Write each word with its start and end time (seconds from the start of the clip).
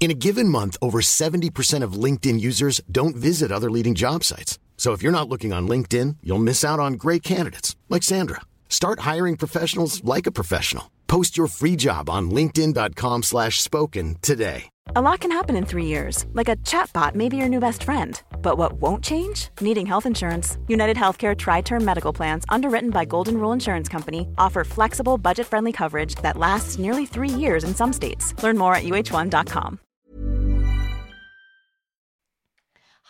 In 0.00 0.12
a 0.12 0.14
given 0.14 0.48
month, 0.48 0.76
over 0.80 1.00
70% 1.00 1.82
of 1.82 1.92
LinkedIn 2.04 2.40
users 2.40 2.80
don't 2.90 3.16
visit 3.16 3.52
other 3.52 3.70
leading 3.70 3.94
job 3.96 4.24
sites. 4.24 4.58
So 4.76 4.92
if 4.92 5.02
you're 5.02 5.18
not 5.18 5.28
looking 5.28 5.52
on 5.52 5.68
LinkedIn, 5.68 6.18
you'll 6.22 6.38
miss 6.38 6.64
out 6.64 6.78
on 6.78 6.94
great 6.94 7.22
candidates 7.22 7.76
like 7.88 8.04
Sandra. 8.04 8.40
Start 8.68 9.00
hiring 9.00 9.36
professionals 9.36 10.02
like 10.04 10.26
a 10.26 10.32
professional. 10.32 10.90
Post 11.08 11.36
your 11.36 11.48
free 11.48 11.74
job 11.74 12.08
on 12.08 12.30
linkedin.com 12.30 13.22
slash 13.24 13.60
spoken 13.60 14.16
today. 14.22 14.68
A 14.94 15.02
lot 15.02 15.20
can 15.20 15.32
happen 15.32 15.56
in 15.56 15.66
three 15.66 15.84
years, 15.84 16.24
like 16.32 16.48
a 16.48 16.56
chatbot 16.56 17.14
may 17.14 17.28
be 17.28 17.36
your 17.36 17.48
new 17.48 17.60
best 17.60 17.82
friend. 17.82 18.22
But 18.40 18.56
what 18.56 18.74
won't 18.74 19.04
change? 19.04 19.48
Needing 19.60 19.84
health 19.84 20.06
insurance. 20.06 20.56
United 20.68 20.96
Healthcare 20.96 21.36
Tri 21.36 21.60
Term 21.60 21.84
Medical 21.84 22.12
Plans, 22.12 22.44
underwritten 22.48 22.90
by 22.90 23.04
Golden 23.04 23.38
Rule 23.38 23.52
Insurance 23.52 23.88
Company, 23.88 24.28
offer 24.38 24.64
flexible, 24.64 25.18
budget 25.18 25.46
friendly 25.46 25.72
coverage 25.72 26.14
that 26.16 26.36
lasts 26.36 26.78
nearly 26.78 27.04
three 27.04 27.28
years 27.28 27.64
in 27.64 27.74
some 27.74 27.92
states. 27.92 28.34
Learn 28.42 28.56
more 28.56 28.74
at 28.74 28.84
uh1.com. 28.84 29.78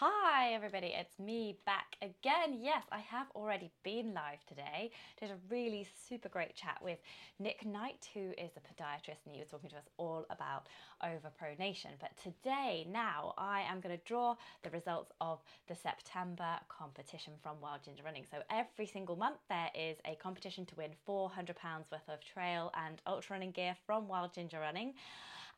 Hi, 0.00 0.52
everybody, 0.52 0.94
it's 0.96 1.18
me 1.18 1.58
back 1.66 1.96
again. 2.00 2.60
Yes, 2.60 2.84
I 2.92 3.00
have 3.00 3.26
already 3.34 3.72
been 3.82 4.14
live 4.14 4.46
today. 4.46 4.92
Did 5.18 5.32
a 5.32 5.38
really 5.50 5.88
super 6.08 6.28
great 6.28 6.54
chat 6.54 6.78
with 6.80 6.98
Nick 7.40 7.66
Knight, 7.66 8.08
who 8.14 8.30
is 8.38 8.52
a 8.56 8.60
podiatrist, 8.60 9.26
and 9.26 9.34
he 9.34 9.40
was 9.40 9.48
talking 9.48 9.70
to 9.70 9.76
us 9.76 9.88
all 9.96 10.24
about 10.30 10.68
overpronation. 11.02 11.98
But 11.98 12.16
today, 12.16 12.86
now, 12.88 13.34
I 13.36 13.62
am 13.62 13.80
going 13.80 13.98
to 13.98 14.04
draw 14.04 14.36
the 14.62 14.70
results 14.70 15.10
of 15.20 15.40
the 15.66 15.74
September 15.74 16.60
competition 16.68 17.32
from 17.42 17.60
Wild 17.60 17.82
Ginger 17.84 18.04
Running. 18.04 18.24
So, 18.30 18.38
every 18.52 18.86
single 18.86 19.16
month, 19.16 19.38
there 19.48 19.70
is 19.74 19.96
a 20.04 20.14
competition 20.14 20.64
to 20.66 20.76
win 20.76 20.90
£400 21.08 21.56
worth 21.90 22.08
of 22.08 22.20
trail 22.20 22.70
and 22.86 23.02
ultra 23.04 23.34
running 23.34 23.50
gear 23.50 23.74
from 23.84 24.06
Wild 24.06 24.32
Ginger 24.32 24.60
Running 24.60 24.94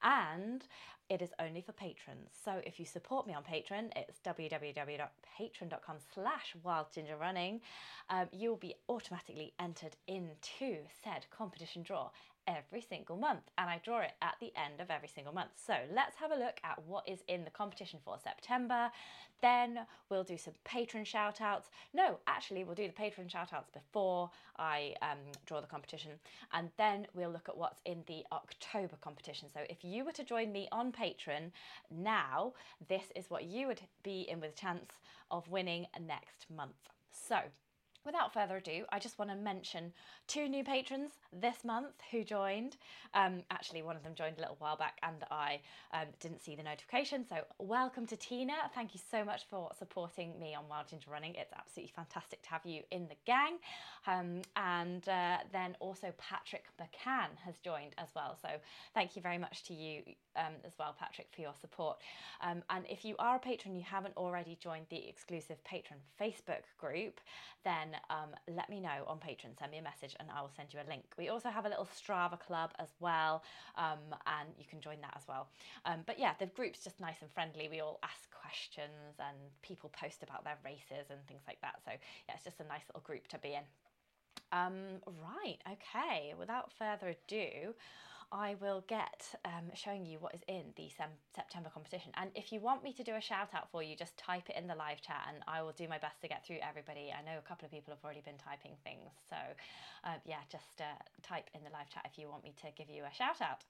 and 0.02 0.64
it 1.10 1.20
is 1.20 1.30
only 1.40 1.60
for 1.60 1.72
patrons. 1.72 2.30
So 2.44 2.60
if 2.64 2.78
you 2.78 2.86
support 2.86 3.26
me 3.26 3.34
on 3.34 3.42
Patreon, 3.42 3.90
it's 3.96 4.20
www.patreon.com 4.24 5.96
slash 6.14 6.54
wildgingerrunning. 6.64 7.60
Um, 8.08 8.28
you'll 8.32 8.56
be 8.56 8.76
automatically 8.88 9.52
entered 9.58 9.96
into 10.06 10.76
said 11.02 11.26
competition 11.30 11.82
draw 11.82 12.10
every 12.50 12.80
single 12.80 13.16
month 13.16 13.42
and 13.58 13.70
I 13.70 13.80
draw 13.84 14.00
it 14.00 14.12
at 14.22 14.34
the 14.40 14.52
end 14.56 14.80
of 14.80 14.90
every 14.90 15.08
single 15.08 15.32
month. 15.32 15.50
So 15.54 15.74
let's 15.94 16.16
have 16.16 16.32
a 16.32 16.34
look 16.34 16.58
at 16.64 16.82
what 16.86 17.08
is 17.08 17.20
in 17.28 17.44
the 17.44 17.50
competition 17.50 18.00
for 18.04 18.16
September. 18.22 18.90
Then 19.40 19.80
we'll 20.08 20.24
do 20.24 20.36
some 20.36 20.54
patron 20.64 21.04
shout 21.04 21.40
outs. 21.40 21.70
No, 21.94 22.18
actually, 22.26 22.64
we'll 22.64 22.74
do 22.74 22.86
the 22.86 22.92
patron 22.92 23.28
shout 23.28 23.52
outs 23.52 23.70
before 23.72 24.30
I 24.58 24.94
um, 25.00 25.18
draw 25.46 25.60
the 25.60 25.66
competition. 25.66 26.12
And 26.52 26.70
then 26.76 27.06
we'll 27.14 27.30
look 27.30 27.48
at 27.48 27.56
what's 27.56 27.80
in 27.86 28.02
the 28.06 28.24
October 28.32 28.96
competition. 29.00 29.48
So 29.52 29.60
if 29.70 29.78
you 29.82 30.04
were 30.04 30.12
to 30.12 30.24
join 30.24 30.52
me 30.52 30.68
on 30.72 30.92
Patreon 30.92 31.52
now, 31.90 32.52
this 32.88 33.04
is 33.16 33.30
what 33.30 33.44
you 33.44 33.66
would 33.68 33.80
be 34.02 34.26
in 34.28 34.40
with 34.40 34.50
a 34.50 34.56
chance 34.56 34.92
of 35.30 35.48
winning 35.48 35.86
next 36.06 36.46
month. 36.54 36.74
So 37.12 37.38
Without 38.06 38.32
further 38.32 38.56
ado, 38.56 38.86
I 38.90 38.98
just 38.98 39.18
want 39.18 39.30
to 39.30 39.36
mention 39.36 39.92
two 40.26 40.48
new 40.48 40.64
patrons 40.64 41.10
this 41.34 41.64
month 41.64 41.92
who 42.10 42.24
joined. 42.24 42.78
Um, 43.12 43.42
actually, 43.50 43.82
one 43.82 43.94
of 43.94 44.02
them 44.02 44.14
joined 44.14 44.38
a 44.38 44.40
little 44.40 44.56
while 44.58 44.76
back 44.76 44.98
and 45.02 45.16
I 45.30 45.60
um, 45.92 46.06
didn't 46.18 46.40
see 46.40 46.56
the 46.56 46.62
notification. 46.62 47.26
So, 47.28 47.42
welcome 47.58 48.06
to 48.06 48.16
Tina. 48.16 48.54
Thank 48.74 48.94
you 48.94 49.00
so 49.10 49.22
much 49.22 49.42
for 49.50 49.70
supporting 49.78 50.38
me 50.40 50.54
on 50.54 50.66
Wild 50.66 50.88
Ginger 50.88 51.10
Running. 51.10 51.34
It's 51.34 51.52
absolutely 51.52 51.92
fantastic 51.94 52.40
to 52.42 52.48
have 52.48 52.64
you 52.64 52.82
in 52.90 53.06
the 53.06 53.16
gang. 53.26 53.58
Um, 54.06 54.40
and 54.56 55.06
uh, 55.06 55.38
then 55.52 55.76
also 55.78 56.14
Patrick 56.16 56.64
McCann 56.80 57.36
has 57.44 57.58
joined 57.58 57.94
as 57.98 58.08
well. 58.16 58.38
So, 58.40 58.48
thank 58.94 59.14
you 59.14 59.20
very 59.20 59.38
much 59.38 59.64
to 59.64 59.74
you 59.74 60.00
um, 60.36 60.54
as 60.64 60.72
well, 60.78 60.96
Patrick, 60.98 61.28
for 61.34 61.42
your 61.42 61.54
support. 61.60 61.98
Um, 62.40 62.62
and 62.70 62.86
if 62.88 63.04
you 63.04 63.14
are 63.18 63.36
a 63.36 63.40
patron, 63.40 63.76
you 63.76 63.84
haven't 63.84 64.16
already 64.16 64.56
joined 64.58 64.86
the 64.88 65.06
exclusive 65.06 65.62
patron 65.64 66.00
Facebook 66.18 66.64
group, 66.78 67.20
then 67.62 67.89
um, 68.08 68.30
let 68.54 68.68
me 68.70 68.80
know 68.80 69.04
on 69.06 69.18
Patreon. 69.18 69.58
Send 69.58 69.70
me 69.72 69.78
a 69.78 69.82
message 69.82 70.16
and 70.18 70.28
I 70.34 70.40
will 70.40 70.50
send 70.56 70.72
you 70.72 70.80
a 70.80 70.88
link. 70.88 71.04
We 71.18 71.28
also 71.28 71.48
have 71.48 71.66
a 71.66 71.68
little 71.68 71.86
Strava 71.86 72.38
club 72.38 72.72
as 72.78 72.88
well, 73.00 73.42
um, 73.76 73.98
and 74.26 74.48
you 74.58 74.64
can 74.68 74.80
join 74.80 75.00
that 75.02 75.14
as 75.16 75.22
well. 75.28 75.48
Um, 75.84 76.00
but 76.06 76.18
yeah, 76.18 76.32
the 76.38 76.46
group's 76.46 76.82
just 76.84 77.00
nice 77.00 77.20
and 77.20 77.30
friendly. 77.30 77.68
We 77.70 77.80
all 77.80 77.98
ask 78.02 78.30
questions 78.30 79.18
and 79.18 79.36
people 79.62 79.90
post 79.90 80.22
about 80.22 80.44
their 80.44 80.58
races 80.64 81.10
and 81.10 81.18
things 81.26 81.42
like 81.46 81.60
that. 81.62 81.80
So 81.84 81.92
yeah, 81.92 82.34
it's 82.34 82.44
just 82.44 82.60
a 82.60 82.64
nice 82.64 82.82
little 82.88 83.02
group 83.02 83.28
to 83.28 83.38
be 83.38 83.54
in. 83.54 83.64
Um, 84.52 84.98
right, 85.06 85.58
okay, 85.72 86.34
without 86.38 86.72
further 86.72 87.14
ado, 87.14 87.74
I 88.32 88.54
will 88.60 88.84
get 88.86 89.34
um, 89.44 89.70
showing 89.74 90.06
you 90.06 90.18
what 90.20 90.34
is 90.34 90.42
in 90.46 90.72
the 90.76 90.88
sem- 90.96 91.18
September 91.34 91.68
competition. 91.72 92.12
And 92.14 92.30
if 92.34 92.52
you 92.52 92.60
want 92.60 92.84
me 92.84 92.92
to 92.92 93.02
do 93.02 93.14
a 93.16 93.20
shout 93.20 93.54
out 93.54 93.68
for 93.70 93.82
you, 93.82 93.96
just 93.96 94.16
type 94.16 94.48
it 94.48 94.56
in 94.56 94.68
the 94.68 94.74
live 94.74 95.00
chat 95.00 95.26
and 95.28 95.42
I 95.48 95.62
will 95.62 95.72
do 95.72 95.88
my 95.88 95.98
best 95.98 96.20
to 96.20 96.28
get 96.28 96.46
through 96.46 96.58
everybody. 96.62 97.12
I 97.12 97.22
know 97.24 97.38
a 97.38 97.48
couple 97.48 97.66
of 97.66 97.72
people 97.72 97.92
have 97.92 98.04
already 98.04 98.20
been 98.20 98.38
typing 98.38 98.76
things. 98.84 99.10
So, 99.28 99.36
uh, 100.04 100.14
yeah, 100.24 100.42
just 100.48 100.80
uh, 100.80 100.84
type 101.22 101.50
in 101.54 101.64
the 101.64 101.70
live 101.70 101.90
chat 101.90 102.06
if 102.10 102.18
you 102.18 102.28
want 102.28 102.44
me 102.44 102.54
to 102.62 102.68
give 102.76 102.88
you 102.88 103.02
a 103.02 103.12
shout 103.12 103.40
out. 103.40 103.64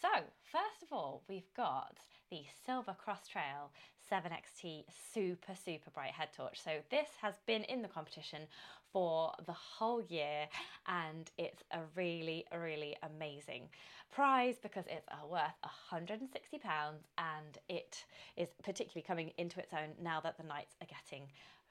So, 0.00 0.08
first 0.52 0.82
of 0.82 0.92
all, 0.92 1.22
we've 1.28 1.52
got 1.56 1.98
the 2.30 2.42
Silva 2.64 2.96
Cross 2.98 3.28
Trail 3.28 3.70
7XT 4.10 4.84
Super, 5.12 5.54
Super 5.54 5.90
Bright 5.90 6.12
Head 6.12 6.28
Torch. 6.36 6.60
So, 6.62 6.78
this 6.90 7.08
has 7.20 7.34
been 7.46 7.64
in 7.64 7.82
the 7.82 7.88
competition 7.88 8.42
for 8.92 9.32
the 9.46 9.52
whole 9.52 10.02
year 10.02 10.46
and 10.86 11.30
it's 11.36 11.62
a 11.72 11.80
really, 11.96 12.44
really 12.56 12.96
amazing 13.02 13.68
prize 14.12 14.54
because 14.62 14.84
it's 14.88 15.06
uh, 15.10 15.26
worth 15.26 15.42
£160 15.92 16.20
and 17.18 17.58
it 17.68 18.04
is 18.36 18.48
particularly 18.62 19.02
coming 19.02 19.32
into 19.36 19.58
its 19.58 19.72
own 19.72 19.90
now 20.00 20.20
that 20.20 20.36
the 20.38 20.44
nights 20.44 20.76
are 20.80 20.86
getting 20.86 21.26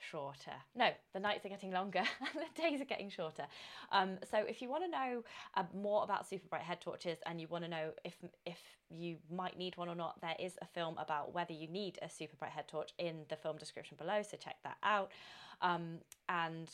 shorter. 0.09 0.53
No, 0.75 0.89
the 1.13 1.19
nights 1.19 1.45
are 1.45 1.49
getting 1.49 1.71
longer 1.71 1.99
and 1.99 2.43
the 2.55 2.61
days 2.61 2.81
are 2.81 2.85
getting 2.85 3.09
shorter. 3.09 3.45
Um, 3.91 4.17
so 4.29 4.37
if 4.37 4.61
you 4.61 4.69
want 4.69 4.83
to 4.83 4.89
know 4.89 5.23
uh, 5.55 5.63
more 5.73 6.03
about 6.03 6.27
super 6.27 6.47
bright 6.47 6.61
head 6.61 6.81
torches 6.81 7.19
and 7.25 7.39
you 7.39 7.47
want 7.47 7.63
to 7.63 7.69
know 7.69 7.91
if 8.03 8.15
if 8.45 8.59
you 8.89 9.17
might 9.31 9.57
need 9.57 9.75
one 9.77 9.89
or 9.89 9.95
not, 9.95 10.21
there 10.21 10.35
is 10.39 10.57
a 10.61 10.65
film 10.65 10.95
about 10.97 11.33
whether 11.33 11.53
you 11.53 11.67
need 11.67 11.97
a 12.01 12.09
super 12.09 12.35
bright 12.35 12.51
head 12.51 12.67
torch 12.67 12.91
in 12.97 13.25
the 13.29 13.35
film 13.35 13.57
description 13.57 13.97
below. 13.97 14.21
So 14.21 14.37
check 14.37 14.57
that 14.63 14.77
out. 14.83 15.11
Um, 15.61 15.99
and 16.29 16.69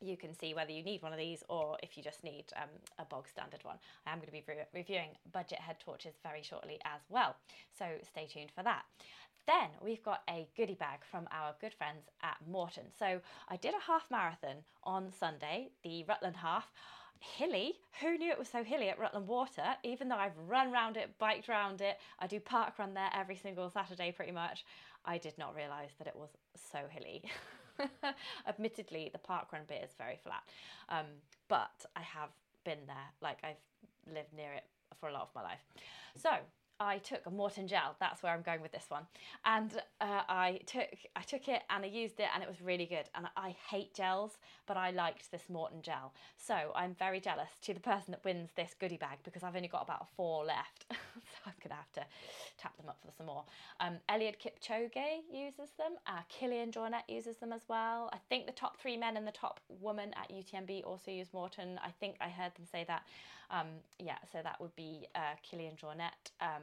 you 0.00 0.16
can 0.16 0.34
see 0.38 0.54
whether 0.54 0.70
you 0.70 0.82
need 0.82 1.02
one 1.02 1.12
of 1.12 1.18
these 1.18 1.42
or 1.48 1.78
if 1.82 1.96
you 1.96 2.02
just 2.02 2.22
need 2.22 2.44
um, 2.56 2.68
a 2.98 3.04
bog 3.04 3.26
standard 3.28 3.60
one. 3.64 3.76
I 4.06 4.12
am 4.12 4.18
going 4.18 4.26
to 4.26 4.32
be 4.32 4.44
re- 4.46 4.66
reviewing 4.74 5.10
budget 5.32 5.58
head 5.58 5.76
torches 5.80 6.14
very 6.22 6.42
shortly 6.42 6.78
as 6.84 7.00
well, 7.08 7.36
so 7.78 7.86
stay 8.02 8.26
tuned 8.26 8.50
for 8.54 8.62
that. 8.62 8.84
Then 9.46 9.68
we've 9.80 10.02
got 10.02 10.22
a 10.28 10.48
goodie 10.56 10.74
bag 10.74 11.00
from 11.08 11.28
our 11.30 11.54
good 11.60 11.72
friends 11.72 12.08
at 12.22 12.36
Maurten. 12.50 12.90
So 12.98 13.20
I 13.48 13.56
did 13.56 13.74
a 13.74 13.80
half 13.86 14.06
marathon 14.10 14.56
on 14.82 15.12
Sunday, 15.12 15.68
the 15.82 16.04
Rutland 16.04 16.36
half. 16.36 16.72
Hilly, 17.20 17.74
who 18.00 18.18
knew 18.18 18.30
it 18.30 18.38
was 18.38 18.48
so 18.48 18.62
hilly 18.62 18.88
at 18.88 18.98
Rutland 18.98 19.26
Water? 19.26 19.74
Even 19.82 20.08
though 20.08 20.16
I've 20.16 20.36
run 20.46 20.72
around 20.72 20.96
it, 20.96 21.16
biked 21.18 21.48
around 21.48 21.80
it, 21.80 21.98
I 22.18 22.26
do 22.26 22.40
park 22.40 22.78
run 22.78 22.92
there 22.92 23.10
every 23.14 23.36
single 23.36 23.70
Saturday 23.70 24.12
pretty 24.12 24.32
much. 24.32 24.64
I 25.04 25.18
did 25.18 25.38
not 25.38 25.54
realise 25.54 25.92
that 25.98 26.08
it 26.08 26.16
was 26.16 26.30
so 26.56 26.80
hilly. 26.90 27.24
Admittedly, 28.46 29.10
the 29.12 29.18
park 29.18 29.52
run 29.52 29.62
bit 29.66 29.82
is 29.82 29.94
very 29.96 30.18
flat, 30.22 30.42
um, 30.88 31.06
but 31.48 31.86
I 31.94 32.02
have 32.02 32.30
been 32.64 32.80
there. 32.86 33.08
Like 33.22 33.38
I've 33.44 34.12
lived 34.12 34.32
near 34.36 34.52
it 34.52 34.64
for 35.00 35.08
a 35.08 35.12
lot 35.12 35.22
of 35.22 35.28
my 35.34 35.42
life. 35.42 35.60
So 36.16 36.30
I 36.78 36.98
took 36.98 37.26
a 37.26 37.30
Maurten 37.30 37.66
gel. 37.66 37.96
That's 38.00 38.22
where 38.22 38.32
I'm 38.32 38.42
going 38.42 38.60
with 38.60 38.72
this 38.72 38.86
one. 38.88 39.04
And 39.44 39.72
uh, 40.00 40.22
I 40.28 40.60
took 40.66 40.88
I 41.14 41.22
took 41.22 41.48
it 41.48 41.62
and 41.70 41.84
I 41.84 41.88
used 41.88 42.20
it 42.20 42.26
and 42.34 42.42
it 42.42 42.48
was 42.48 42.60
really 42.60 42.86
good. 42.86 43.08
And 43.14 43.26
I 43.36 43.56
hate 43.70 43.94
gels, 43.94 44.38
but 44.66 44.76
I 44.76 44.90
liked 44.90 45.30
this 45.30 45.44
Maurten 45.50 45.82
gel. 45.82 46.12
So 46.36 46.72
I'm 46.74 46.94
very 46.94 47.20
jealous 47.20 47.50
to 47.62 47.74
the 47.74 47.80
person 47.80 48.12
that 48.12 48.24
wins 48.24 48.50
this 48.56 48.74
goodie 48.78 48.98
bag 48.98 49.18
because 49.24 49.42
I've 49.42 49.56
only 49.56 49.68
got 49.68 49.82
about 49.82 50.08
four 50.16 50.44
left. 50.44 50.86
so 50.90 50.96
I'm 51.46 51.54
gonna 51.62 51.76
have 51.76 51.92
to 51.92 52.04
tap 52.66 52.76
them 52.76 52.88
up 52.88 52.98
for 53.04 53.12
some 53.16 53.26
more. 53.26 53.44
Um, 53.80 53.98
Eliud 54.10 54.34
Kipchoge 54.42 55.22
uses 55.32 55.70
them. 55.78 55.92
Uh, 56.06 56.20
Kilian 56.30 56.72
Jornet 56.72 57.02
uses 57.08 57.36
them 57.36 57.52
as 57.52 57.62
well. 57.68 58.10
I 58.12 58.18
think 58.28 58.46
the 58.46 58.52
top 58.52 58.80
three 58.80 58.96
men 58.96 59.16
and 59.16 59.26
the 59.26 59.32
top 59.32 59.60
woman 59.80 60.12
at 60.16 60.30
UTMB 60.30 60.84
also 60.84 61.10
use 61.10 61.28
Maurten. 61.32 61.78
I 61.82 61.90
think 62.00 62.16
I 62.20 62.28
heard 62.28 62.54
them 62.56 62.66
say 62.70 62.84
that. 62.88 63.04
Um, 63.50 63.68
yeah, 63.98 64.18
so 64.32 64.40
that 64.42 64.60
would 64.60 64.74
be 64.74 65.06
uh, 65.14 65.36
Kilian 65.44 65.78
Jornet, 65.78 66.32
um, 66.40 66.62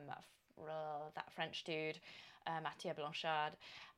that 1.16 1.32
French 1.34 1.64
dude, 1.64 2.00
uh, 2.48 2.60
Mathieu 2.62 2.94
Blanchard, 2.94 3.56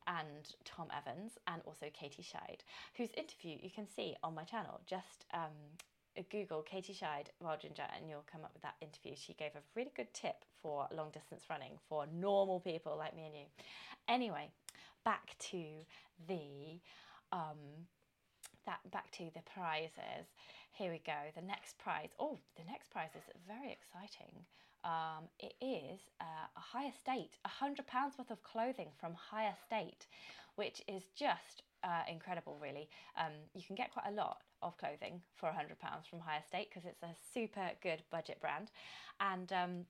and 0.08 0.54
Tom 0.64 0.88
Evans, 0.96 1.32
and 1.48 1.64
also 1.66 1.88
Katie 1.92 2.22
Schide, 2.22 2.62
whose 2.96 3.10
interview 3.18 3.58
you 3.60 3.72
can 3.72 3.88
see 3.88 4.16
on 4.22 4.36
my 4.36 4.44
channel. 4.44 4.80
Just 4.86 5.26
um, 5.34 5.58
Google 6.24 6.62
Katie 6.62 6.94
Schide 6.94 7.30
Wild 7.40 7.62
Ginger 7.62 7.86
and 7.96 8.10
you'll 8.10 8.26
come 8.32 8.44
up 8.44 8.52
with 8.54 8.64
that 8.64 8.76
interview. 8.82 9.14
She 9.16 9.34
gave 9.34 9.56
a 9.56 9.64
really 9.76 9.92
good 9.96 10.14
tip 10.14 10.46
for 10.62 10.88
long 10.96 11.12
distance 11.12 11.44
running 11.50 11.74
for 11.90 12.06
normal 12.14 12.60
people 12.60 12.96
like 12.98 13.16
me 13.16 13.26
and 13.26 13.36
you. 13.36 13.46
Anyway, 14.08 14.50
back 15.04 15.36
to 15.40 15.64
the 16.28 16.80
um, 17.32 17.88
that 18.66 18.80
back 18.92 19.12
to 19.12 19.30
the 19.34 19.42
prizes. 19.54 20.28
Here 20.72 20.92
we 20.92 21.02
go. 21.06 21.14
The 21.36 21.42
next 21.42 21.78
prize. 21.78 22.10
Oh, 22.20 22.38
the 22.58 22.64
next 22.70 22.90
prize 22.92 23.12
is 23.16 23.24
very 23.48 23.72
exciting. 23.72 24.46
Um, 24.84 25.26
it 25.40 25.54
is 25.62 26.00
uh, 26.22 26.48
a 26.56 26.60
Higher 26.60 26.92
State, 26.92 27.38
a 27.46 27.50
hundred 27.50 27.88
pounds 27.88 28.16
worth 28.18 28.30
of 28.30 28.44
clothing 28.44 28.90
from 29.00 29.14
Higher 29.14 29.56
State, 29.66 30.06
which 30.56 30.82
is 30.88 31.04
just 31.16 31.64
uh, 31.84 32.04
incredible. 32.10 32.58
Really, 32.62 32.90
um, 33.18 33.32
you 33.54 33.64
can 33.66 33.76
get 33.76 33.92
quite 33.94 34.08
a 34.08 34.12
lot 34.12 34.42
of 34.66 34.78
clothing 34.78 35.22
for 35.36 35.50
a 35.50 35.54
hundred 35.54 35.80
pounds 35.80 36.08
from 36.08 36.20
Higher 36.20 36.44
State 36.48 36.70
because 36.70 36.86
it's 36.86 37.04
a 37.04 37.16
super 37.34 37.72
good 37.82 38.02
budget 38.12 38.40
brand, 38.42 38.72
and 39.20 39.52
um, 39.54 39.86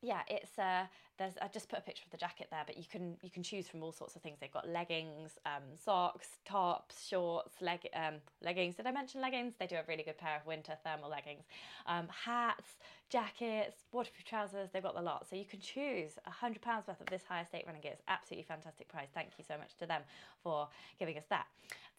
yeah, 0.00 0.20
it's 0.28 0.58
uh, 0.58 0.86
there's 1.18 1.34
I 1.42 1.48
just 1.48 1.68
put 1.68 1.78
a 1.80 1.82
picture 1.82 2.04
of 2.06 2.12
the 2.12 2.18
jacket 2.18 2.48
there, 2.50 2.62
but 2.66 2.76
you 2.76 2.84
can 2.90 3.16
you 3.22 3.30
can 3.30 3.42
choose 3.42 3.66
from 3.68 3.82
all 3.82 3.92
sorts 3.92 4.14
of 4.14 4.22
things. 4.22 4.38
They've 4.40 4.52
got 4.52 4.68
leggings, 4.68 5.38
um, 5.44 5.64
socks, 5.76 6.28
tops, 6.44 7.08
shorts, 7.08 7.60
leg 7.60 7.80
um, 7.94 8.14
leggings. 8.42 8.76
Did 8.76 8.86
I 8.86 8.92
mention 8.92 9.20
leggings? 9.20 9.54
They 9.58 9.66
do 9.66 9.76
a 9.76 9.84
really 9.88 10.04
good 10.04 10.18
pair 10.18 10.36
of 10.36 10.46
winter 10.46 10.76
thermal 10.84 11.10
leggings, 11.10 11.44
um, 11.86 12.06
hats, 12.24 12.76
jackets, 13.08 13.76
waterproof 13.92 14.24
trousers. 14.24 14.68
They've 14.72 14.82
got 14.82 14.94
the 14.94 15.02
lot, 15.02 15.26
so 15.28 15.36
you 15.36 15.44
can 15.44 15.60
choose 15.60 16.12
a 16.26 16.30
hundred 16.30 16.62
pounds 16.62 16.86
worth 16.86 17.00
of 17.00 17.06
this 17.06 17.22
Higher 17.28 17.44
State 17.44 17.64
running 17.66 17.80
gear. 17.80 17.92
It's 17.92 18.02
absolutely 18.08 18.44
fantastic 18.44 18.88
price. 18.88 19.08
Thank 19.14 19.30
you 19.38 19.44
so 19.46 19.56
much 19.58 19.76
to 19.78 19.86
them 19.86 20.02
for 20.42 20.68
giving 20.98 21.16
us 21.16 21.24
that. 21.30 21.46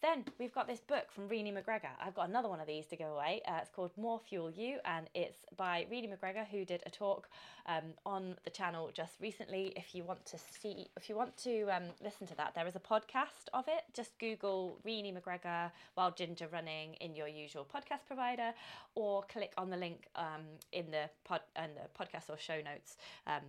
Then 0.02 0.24
we've 0.38 0.54
got 0.54 0.66
this 0.66 0.80
book 0.80 1.12
from 1.12 1.28
Renee 1.28 1.52
McGregor. 1.52 1.90
I've 2.02 2.14
got 2.14 2.30
another 2.30 2.48
one 2.48 2.58
of 2.58 2.66
these 2.66 2.86
to 2.86 2.96
give 2.96 3.08
away. 3.08 3.42
Uh, 3.46 3.58
it's 3.60 3.68
called 3.68 3.90
More 3.98 4.18
Fuel 4.30 4.50
You, 4.50 4.78
and 4.86 5.10
it's 5.14 5.44
by 5.58 5.86
Renee 5.90 6.08
McGregor, 6.08 6.46
who 6.46 6.64
did 6.64 6.82
a 6.86 6.90
talk 6.90 7.28
um, 7.66 7.92
on 8.06 8.34
the 8.44 8.50
channel 8.50 8.90
just 8.94 9.12
recently. 9.20 9.74
If 9.76 9.94
you 9.94 10.02
want 10.04 10.24
to 10.24 10.38
see, 10.38 10.88
if 10.96 11.10
you 11.10 11.16
want 11.16 11.36
to 11.38 11.64
um, 11.64 11.82
listen 12.02 12.26
to 12.28 12.36
that, 12.36 12.54
there 12.54 12.66
is 12.66 12.76
a 12.76 12.80
podcast 12.80 13.50
of 13.52 13.66
it. 13.68 13.84
Just 13.92 14.18
Google 14.18 14.78
Renee 14.84 15.12
McGregor 15.12 15.70
Wild 15.98 16.16
Ginger 16.16 16.48
Running 16.50 16.94
in 16.94 17.14
your 17.14 17.28
usual 17.28 17.66
podcast 17.66 18.06
provider, 18.06 18.54
or 18.94 19.22
click 19.24 19.52
on 19.58 19.68
the 19.68 19.76
link 19.76 20.06
um, 20.16 20.46
in 20.72 20.90
the 20.90 20.99
pod 21.24 21.40
and 21.56 21.72
the 21.76 22.04
podcast 22.04 22.28
or 22.28 22.38
show 22.38 22.60
notes 22.62 22.96
um, 23.26 23.42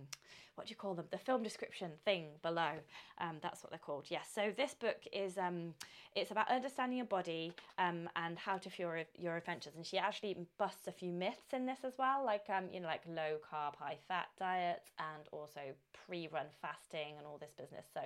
what 0.54 0.66
do 0.66 0.70
you 0.70 0.76
call 0.76 0.94
them? 0.94 1.06
The 1.10 1.18
film 1.18 1.42
description 1.42 1.92
thing 2.04 2.26
below. 2.42 2.72
Um, 3.18 3.36
that's 3.40 3.62
what 3.62 3.70
they're 3.70 3.78
called. 3.78 4.06
Yes. 4.08 4.28
So 4.34 4.52
this 4.54 4.74
book 4.74 4.98
is 5.12 5.38
um, 5.38 5.74
it's 6.14 6.30
about 6.30 6.50
understanding 6.50 6.98
your 6.98 7.06
body 7.06 7.52
um, 7.78 8.08
and 8.16 8.38
how 8.38 8.58
to 8.58 8.68
fuel 8.68 8.92
your 9.18 9.36
adventures. 9.36 9.72
And 9.76 9.86
she 9.86 9.96
actually 9.96 10.36
busts 10.58 10.86
a 10.88 10.92
few 10.92 11.10
myths 11.10 11.54
in 11.54 11.64
this 11.64 11.78
as 11.84 11.94
well, 11.98 12.24
like 12.24 12.44
um, 12.50 12.64
you 12.72 12.80
know, 12.80 12.86
like 12.86 13.00
low 13.08 13.38
carb, 13.50 13.76
high 13.76 13.96
fat 14.08 14.28
diets, 14.38 14.90
and 14.98 15.26
also 15.32 15.60
pre-run 16.06 16.46
fasting 16.60 17.14
and 17.16 17.26
all 17.26 17.38
this 17.38 17.52
business. 17.58 17.86
So 17.94 18.00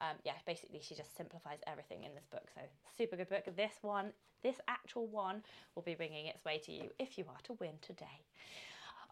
um, 0.00 0.16
yeah, 0.24 0.34
basically 0.46 0.80
she 0.80 0.94
just 0.94 1.16
simplifies 1.16 1.58
everything 1.66 2.04
in 2.04 2.14
this 2.14 2.26
book. 2.30 2.46
So 2.54 2.60
super 2.96 3.16
good 3.16 3.28
book. 3.28 3.44
This 3.56 3.72
one, 3.82 4.12
this 4.44 4.56
actual 4.68 5.08
one, 5.08 5.42
will 5.74 5.82
be 5.82 5.96
bringing 5.96 6.26
its 6.26 6.44
way 6.44 6.60
to 6.64 6.72
you 6.72 6.90
if 7.00 7.18
you 7.18 7.24
are 7.28 7.40
to 7.44 7.54
win 7.54 7.74
today. 7.82 8.22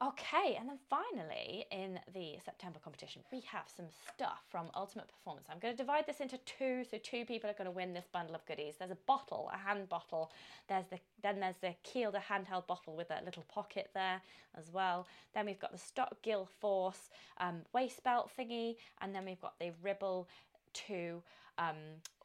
Okay, 0.02 0.56
and 0.60 0.68
then 0.68 0.78
finally 0.90 1.64
in 1.70 1.98
the 2.12 2.34
September 2.44 2.78
competition, 2.84 3.22
we 3.32 3.40
have 3.40 3.64
some 3.74 3.86
stuff 4.12 4.42
from 4.50 4.66
Ultimate 4.74 5.08
Performance. 5.08 5.46
I'm 5.50 5.58
going 5.58 5.74
to 5.74 5.82
divide 5.82 6.06
this 6.06 6.20
into 6.20 6.36
two, 6.44 6.84
so 6.90 6.98
two 7.02 7.24
people 7.24 7.48
are 7.48 7.54
going 7.54 7.64
to 7.64 7.70
win 7.70 7.94
this 7.94 8.04
bundle 8.12 8.34
of 8.34 8.44
goodies. 8.44 8.74
There's 8.78 8.90
a 8.90 8.98
bottle, 9.06 9.50
a 9.54 9.56
hand 9.56 9.88
bottle. 9.88 10.32
There's 10.68 10.84
the 10.88 10.98
then 11.22 11.40
there's 11.40 11.56
the 11.62 11.74
Kielder 11.82 12.20
handheld 12.20 12.66
bottle 12.66 12.94
with 12.94 13.10
a 13.10 13.24
little 13.24 13.44
pocket 13.44 13.88
there 13.94 14.20
as 14.58 14.70
well. 14.70 15.06
Then 15.34 15.46
we've 15.46 15.58
got 15.58 15.72
the 15.72 15.78
Stock 15.78 16.20
Gill 16.20 16.46
Force 16.60 17.08
um, 17.38 17.62
waist 17.72 18.04
belt 18.04 18.30
thingy, 18.38 18.76
and 19.00 19.14
then 19.14 19.24
we've 19.24 19.40
got 19.40 19.58
the 19.58 19.72
Ribble 19.82 20.28
2 20.74 21.22
um, 21.56 21.76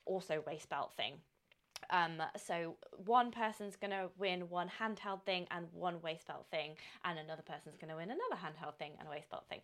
also 0.06 0.44
waist 0.46 0.70
belt 0.70 0.92
thing. 0.98 1.14
Um, 1.92 2.22
so 2.38 2.76
one 3.06 3.32
person's 3.32 3.76
going 3.76 3.92
to 3.92 4.10
win 4.18 4.50
one 4.50 4.70
handheld 4.80 5.24
thing 5.24 5.46
and 5.52 5.68
one 5.74 6.02
waist 6.02 6.28
belt 6.28 6.46
thing, 6.50 6.76
and 7.06 7.20
another 7.20 7.44
person's 7.44 7.76
going 7.78 7.90
to 7.90 7.98
win 7.98 8.10
another 8.10 8.42
handheld 8.42 8.76
thing 8.76 8.94
and 9.00 9.08
a 9.08 9.12
waist 9.12 9.30
belt 9.30 9.44
thing. 9.50 9.62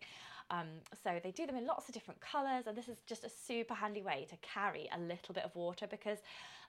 Um, 0.50 0.66
so 1.04 1.20
they 1.22 1.30
do 1.30 1.46
them 1.46 1.56
in 1.56 1.66
lots 1.66 1.88
of 1.88 1.94
different 1.94 2.20
colours, 2.20 2.66
and 2.66 2.76
this 2.76 2.88
is 2.88 2.98
just 3.06 3.24
a 3.24 3.28
super 3.28 3.74
handy 3.74 4.02
way 4.02 4.26
to 4.30 4.36
carry 4.36 4.88
a 4.94 4.98
little 4.98 5.34
bit 5.34 5.44
of 5.44 5.54
water 5.54 5.86
because, 5.86 6.18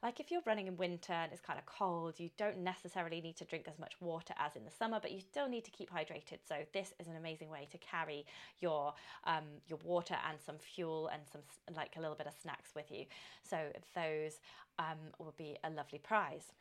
like, 0.04 0.20
if 0.20 0.32
you're 0.32 0.42
running 0.46 0.68
in 0.68 0.76
winter 0.76 1.14
and 1.14 1.32
it's 1.32 1.42
kind 1.42 1.58
of 1.58 1.66
cold, 1.66 2.20
you 2.20 2.30
don't 2.38 2.58
necessarily 2.58 3.22
need 3.22 3.38
to 3.38 3.46
drink 3.46 3.66
as 3.70 3.80
much 3.80 3.94
water 4.02 4.34
as 4.38 4.56
in 4.58 4.66
the 4.66 4.72
summer, 4.72 5.00
but 5.02 5.12
you 5.12 5.22
still 5.22 5.48
need 5.48 5.64
to 5.64 5.72
keep 5.72 5.90
hydrated. 5.92 6.40
So 6.48 6.56
this 6.74 6.94
is 7.00 7.08
an 7.08 7.16
amazing 7.16 7.50
way 7.50 7.68
to 7.72 7.78
carry 7.78 8.26
your 8.60 8.94
um, 9.26 9.46
your 9.68 9.80
water 9.84 10.16
and 10.30 10.38
some 10.46 10.58
fuel 10.58 11.08
and 11.08 11.22
some 11.32 11.42
like 11.74 11.96
a 11.96 12.02
little 12.02 12.16
bit 12.16 12.28
of 12.28 12.34
snacks 12.42 12.72
with 12.76 12.92
you. 12.92 13.06
So 13.44 13.58
those 13.96 14.40
um, 14.80 14.98
will 15.20 15.36
be 15.38 15.58
a 15.64 15.70
lovely 15.70 16.00
prize. 16.00 16.54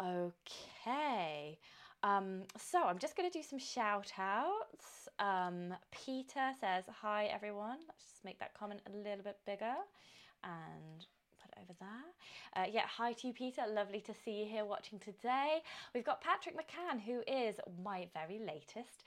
Okay. 0.00 1.58
Um, 2.02 2.42
so 2.56 2.82
I'm 2.84 2.98
just 2.98 3.16
going 3.16 3.28
to 3.28 3.36
do 3.36 3.42
some 3.42 3.58
shout 3.58 4.12
outs. 4.18 5.08
Um, 5.18 5.74
Peter 5.90 6.52
says, 6.60 6.84
Hi 7.00 7.26
everyone. 7.26 7.78
Let's 7.88 8.04
just 8.10 8.24
make 8.24 8.38
that 8.38 8.54
comment 8.54 8.80
a 8.86 8.96
little 8.96 9.24
bit 9.24 9.38
bigger 9.46 9.74
and 10.44 11.06
put 11.40 11.50
it 11.56 11.58
over 11.62 11.74
there. 11.80 12.62
Uh, 12.62 12.66
yeah, 12.70 12.86
hi 12.86 13.12
to 13.14 13.26
you, 13.26 13.32
Peter. 13.32 13.62
Lovely 13.68 14.00
to 14.00 14.12
see 14.24 14.40
you 14.40 14.46
here 14.46 14.64
watching 14.64 14.98
today. 15.00 15.62
We've 15.94 16.04
got 16.04 16.20
Patrick 16.20 16.56
McCann, 16.56 17.00
who 17.00 17.22
is 17.26 17.56
my 17.82 18.06
very 18.14 18.38
latest 18.38 19.02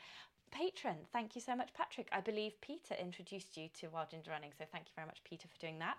patron. 0.52 0.98
Thank 1.14 1.36
you 1.36 1.42
so 1.42 1.56
much, 1.56 1.74
Patrick. 1.74 2.10
I 2.12 2.20
believe 2.20 2.60
Peter 2.60 2.96
introduced 3.00 3.56
you 3.56 3.70
to 3.80 3.88
Wild 3.88 4.10
Ginger 4.12 4.32
Running, 4.32 4.52
so 4.58 4.66
thank 4.70 4.88
you 4.88 4.92
very 4.96 5.08
much, 5.08 5.20
Peter, 5.24 5.48
for 5.48 5.58
doing 5.60 5.80
that. 5.80 5.98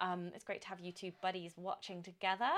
Um, 0.00 0.30
it's 0.34 0.44
great 0.44 0.62
to 0.62 0.68
have 0.68 0.80
you 0.80 0.92
two 0.92 1.12
buddies 1.22 1.52
watching 1.56 2.02
together. 2.02 2.50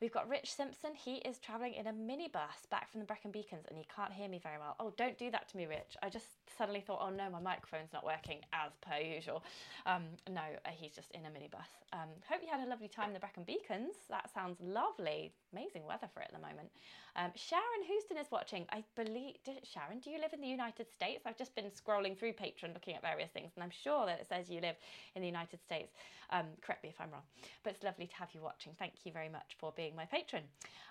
We've 0.00 0.12
got 0.12 0.28
Rich 0.28 0.54
Simpson. 0.54 0.90
He 0.94 1.16
is 1.16 1.38
traveling 1.38 1.74
in 1.74 1.86
a 1.86 1.92
minibus 1.92 2.68
back 2.70 2.90
from 2.90 3.00
the 3.00 3.06
Brecon 3.06 3.30
Beacons 3.30 3.64
and 3.68 3.76
he 3.76 3.86
can't 3.94 4.12
hear 4.12 4.28
me 4.28 4.40
very 4.42 4.58
well. 4.58 4.76
Oh, 4.80 4.92
don't 4.96 5.18
do 5.18 5.30
that 5.30 5.48
to 5.50 5.56
me, 5.56 5.66
Rich. 5.66 5.96
I 6.02 6.08
just 6.08 6.26
suddenly 6.56 6.80
thought, 6.80 7.00
oh 7.02 7.10
no, 7.10 7.30
my 7.30 7.40
microphone's 7.40 7.92
not 7.92 8.04
working 8.04 8.38
as 8.52 8.72
per 8.80 8.98
usual. 8.98 9.42
Um, 9.86 10.04
no, 10.30 10.42
uh, 10.64 10.70
he's 10.70 10.92
just 10.92 11.10
in 11.12 11.22
a 11.26 11.28
minibus. 11.28 11.68
Um, 11.92 12.08
hope 12.28 12.40
you 12.42 12.48
had 12.50 12.66
a 12.66 12.68
lovely 12.70 12.88
time 12.88 13.08
in 13.08 13.14
the 13.14 13.20
Brecon 13.20 13.44
Beacons. 13.44 13.94
That 14.08 14.32
sounds 14.32 14.58
lovely. 14.60 15.32
Amazing 15.52 15.84
weather 15.86 16.08
for 16.12 16.20
it 16.20 16.30
at 16.32 16.34
the 16.34 16.46
moment. 16.46 16.70
Um, 17.16 17.30
Sharon 17.36 17.82
Houston 17.86 18.16
is 18.16 18.30
watching. 18.30 18.64
I 18.70 18.84
believe, 18.96 19.36
Sharon, 19.64 19.98
do 20.00 20.10
you 20.10 20.18
live 20.18 20.32
in 20.32 20.40
the 20.40 20.48
United 20.48 20.90
States? 20.90 21.24
I've 21.26 21.36
just 21.36 21.54
been 21.54 21.70
scrolling 21.70 22.16
through 22.18 22.32
Patreon 22.32 22.72
looking 22.72 22.94
at 22.94 23.02
various 23.02 23.30
things 23.30 23.52
and 23.54 23.62
I'm 23.62 23.70
sure 23.70 24.06
that 24.06 24.20
it 24.20 24.26
says 24.28 24.48
you 24.48 24.60
live 24.60 24.76
in 25.14 25.22
the 25.22 25.28
United 25.28 25.60
States. 25.62 25.92
Um, 26.30 26.46
correct 26.62 26.82
me 26.82 26.88
if 26.88 27.00
I'm 27.00 27.10
wrong. 27.10 27.22
But 27.62 27.74
it's 27.74 27.82
lovely 27.82 28.06
to 28.06 28.14
have 28.16 28.28
you 28.32 28.40
watching. 28.40 28.72
Thank 28.78 28.94
you 29.04 29.12
very 29.12 29.28
much 29.28 29.56
for 29.58 29.72
being 29.76 29.94
my 29.94 30.06
patron. 30.06 30.44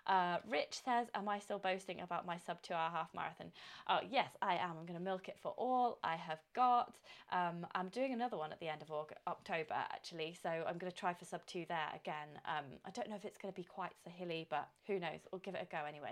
Uh, 0.06 0.38
Rich 0.48 0.82
says, 0.86 1.08
Am 1.16 1.28
I 1.28 1.40
still 1.40 1.58
boasting 1.58 2.01
about 2.01 2.25
my 2.25 2.38
sub 2.38 2.62
two 2.62 2.74
hour 2.74 2.92
half 2.92 3.10
marathon? 3.16 3.51
Oh, 3.90 4.00
yes, 4.10 4.30
I 4.42 4.56
am. 4.56 4.72
I'm 4.80 4.86
going 4.86 5.00
to 5.00 5.04
milk 5.04 5.28
it 5.28 5.38
for 5.42 5.54
all 5.58 5.98
I 6.04 6.16
have 6.16 6.40
got. 6.54 6.96
Um, 7.32 7.66
I'm 7.74 7.90
doing 7.90 8.13
another 8.13 8.38
one 8.38 8.51
at 8.51 8.60
the 8.60 8.68
end 8.68 8.82
of 8.84 8.92
August, 8.92 9.20
October 9.28 9.74
actually. 9.74 10.38
So 10.42 10.50
I'm 10.50 10.78
going 10.78 10.92
to 10.92 10.98
try 10.98 11.13
for 11.13 11.25
sub 11.25 11.46
two 11.48 11.66
there 11.68 11.90
again. 11.96 12.40
Um, 12.46 12.66
I 12.86 12.92
don't 12.92 13.10
know 13.10 13.16
if 13.16 13.25
it's 13.25 13.38
going 13.38 13.51
to 13.51 13.60
be 13.60 13.66
quite 13.66 13.94
so 14.04 14.12
hilly, 14.16 14.46
but 14.50 14.68
who 14.86 15.00
knows? 15.00 15.20
We'll 15.32 15.40
give 15.40 15.56
it 15.56 15.68
a 15.68 15.75
go 15.75 15.84
anyway. 15.88 16.11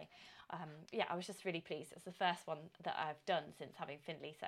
Um, 0.52 0.70
yeah, 0.92 1.06
I 1.10 1.16
was 1.16 1.28
just 1.28 1.46
really 1.46 1.62
pleased. 1.62 1.92
It's 1.94 2.06
the 2.06 2.12
first 2.12 2.48
one 2.48 2.58
that 2.84 2.96
I've 2.98 3.24
done 3.26 3.44
since 3.58 3.76
having 3.76 3.98
Findlay. 4.06 4.36
So, 4.40 4.48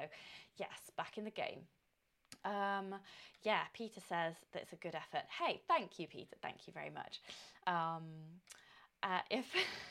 yes, 0.58 0.91
back 0.98 1.17
in 1.17 1.25
the 1.25 1.31
game. 1.31 1.62
Um, 2.43 2.96
yeah, 3.43 3.62
Peter 3.74 4.01
says 4.01 4.36
that 4.53 4.63
it's 4.63 4.74
a 4.74 4.77
good 4.77 4.96
effort. 4.96 5.25
Hey, 5.29 5.62
thank 5.67 6.00
you, 6.00 6.08
Peter. 6.08 6.36
Thank 6.41 6.67
you 6.67 6.74
very 6.74 6.89
much. 6.89 7.22
Um, 7.67 8.03
uh, 9.03 9.20
if 9.29 9.46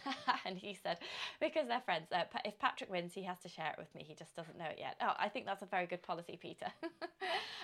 and 0.46 0.58
he 0.58 0.76
said 0.82 0.98
because 1.40 1.68
they're 1.68 1.80
friends 1.80 2.06
uh, 2.12 2.24
if 2.44 2.58
patrick 2.58 2.90
wins 2.90 3.12
he 3.14 3.22
has 3.22 3.38
to 3.40 3.48
share 3.48 3.70
it 3.70 3.78
with 3.78 3.92
me. 3.94 4.04
He 4.06 4.14
just 4.14 4.34
doesn't 4.36 4.58
know 4.58 4.66
it 4.66 4.76
yet. 4.78 4.96
Oh 5.00 5.12
i 5.18 5.28
think 5.28 5.46
that's 5.46 5.62
a 5.62 5.66
very 5.66 5.86
good 5.86 6.02
policy 6.02 6.38
peter. 6.40 6.66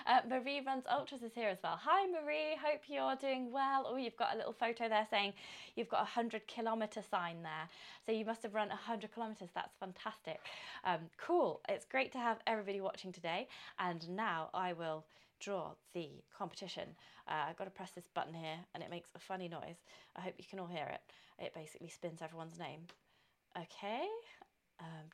Uh, 0.05 0.21
marie 0.29 0.61
runs 0.65 0.85
ultras 0.89 1.21
is 1.21 1.33
here 1.33 1.49
as 1.49 1.57
well. 1.61 1.77
Hi 1.83 2.07
marie. 2.07 2.55
Hope 2.63 2.79
you're 2.87 3.15
doing 3.17 3.51
well. 3.51 3.85
Oh 3.85 3.97
you've 3.97 4.15
got 4.15 4.33
a 4.33 4.37
little 4.37 4.53
photo 4.53 4.87
there 4.87 5.05
saying 5.09 5.33
you've 5.75 5.89
got 5.89 5.97
a 5.97 6.11
100 6.15 6.47
kilometer 6.47 7.01
sign 7.11 7.43
there. 7.43 7.67
So 8.05 8.13
you 8.13 8.23
must 8.23 8.43
have 8.43 8.53
run 8.53 8.69
100 8.69 9.13
kilometers. 9.13 9.49
That's 9.53 9.75
fantastic. 9.81 10.39
Um, 10.85 10.99
cool. 11.17 11.59
It's 11.67 11.85
great 11.85 12.13
to 12.13 12.19
have 12.19 12.37
everybody 12.47 12.79
watching 12.79 13.11
today. 13.11 13.49
And 13.79 14.07
now 14.09 14.49
i 14.53 14.71
will 14.71 15.03
draw 15.39 15.71
the 15.93 16.09
competition. 16.35 16.95
Uh, 17.27 17.45
I've 17.49 17.57
got 17.57 17.65
to 17.65 17.71
press 17.71 17.91
this 17.91 18.07
button 18.13 18.33
here 18.33 18.59
and 18.73 18.83
it 18.83 18.89
makes 18.89 19.09
a 19.15 19.19
funny 19.19 19.47
noise. 19.47 19.77
I 20.15 20.21
hope 20.21 20.35
you 20.37 20.45
can 20.49 20.59
all 20.59 20.67
hear 20.67 20.87
it. 20.87 21.01
It 21.43 21.53
basically 21.53 21.89
spins 21.89 22.21
everyone's 22.21 22.59
name. 22.59 22.81
Okay. 23.57 24.07
Um, 24.79 25.09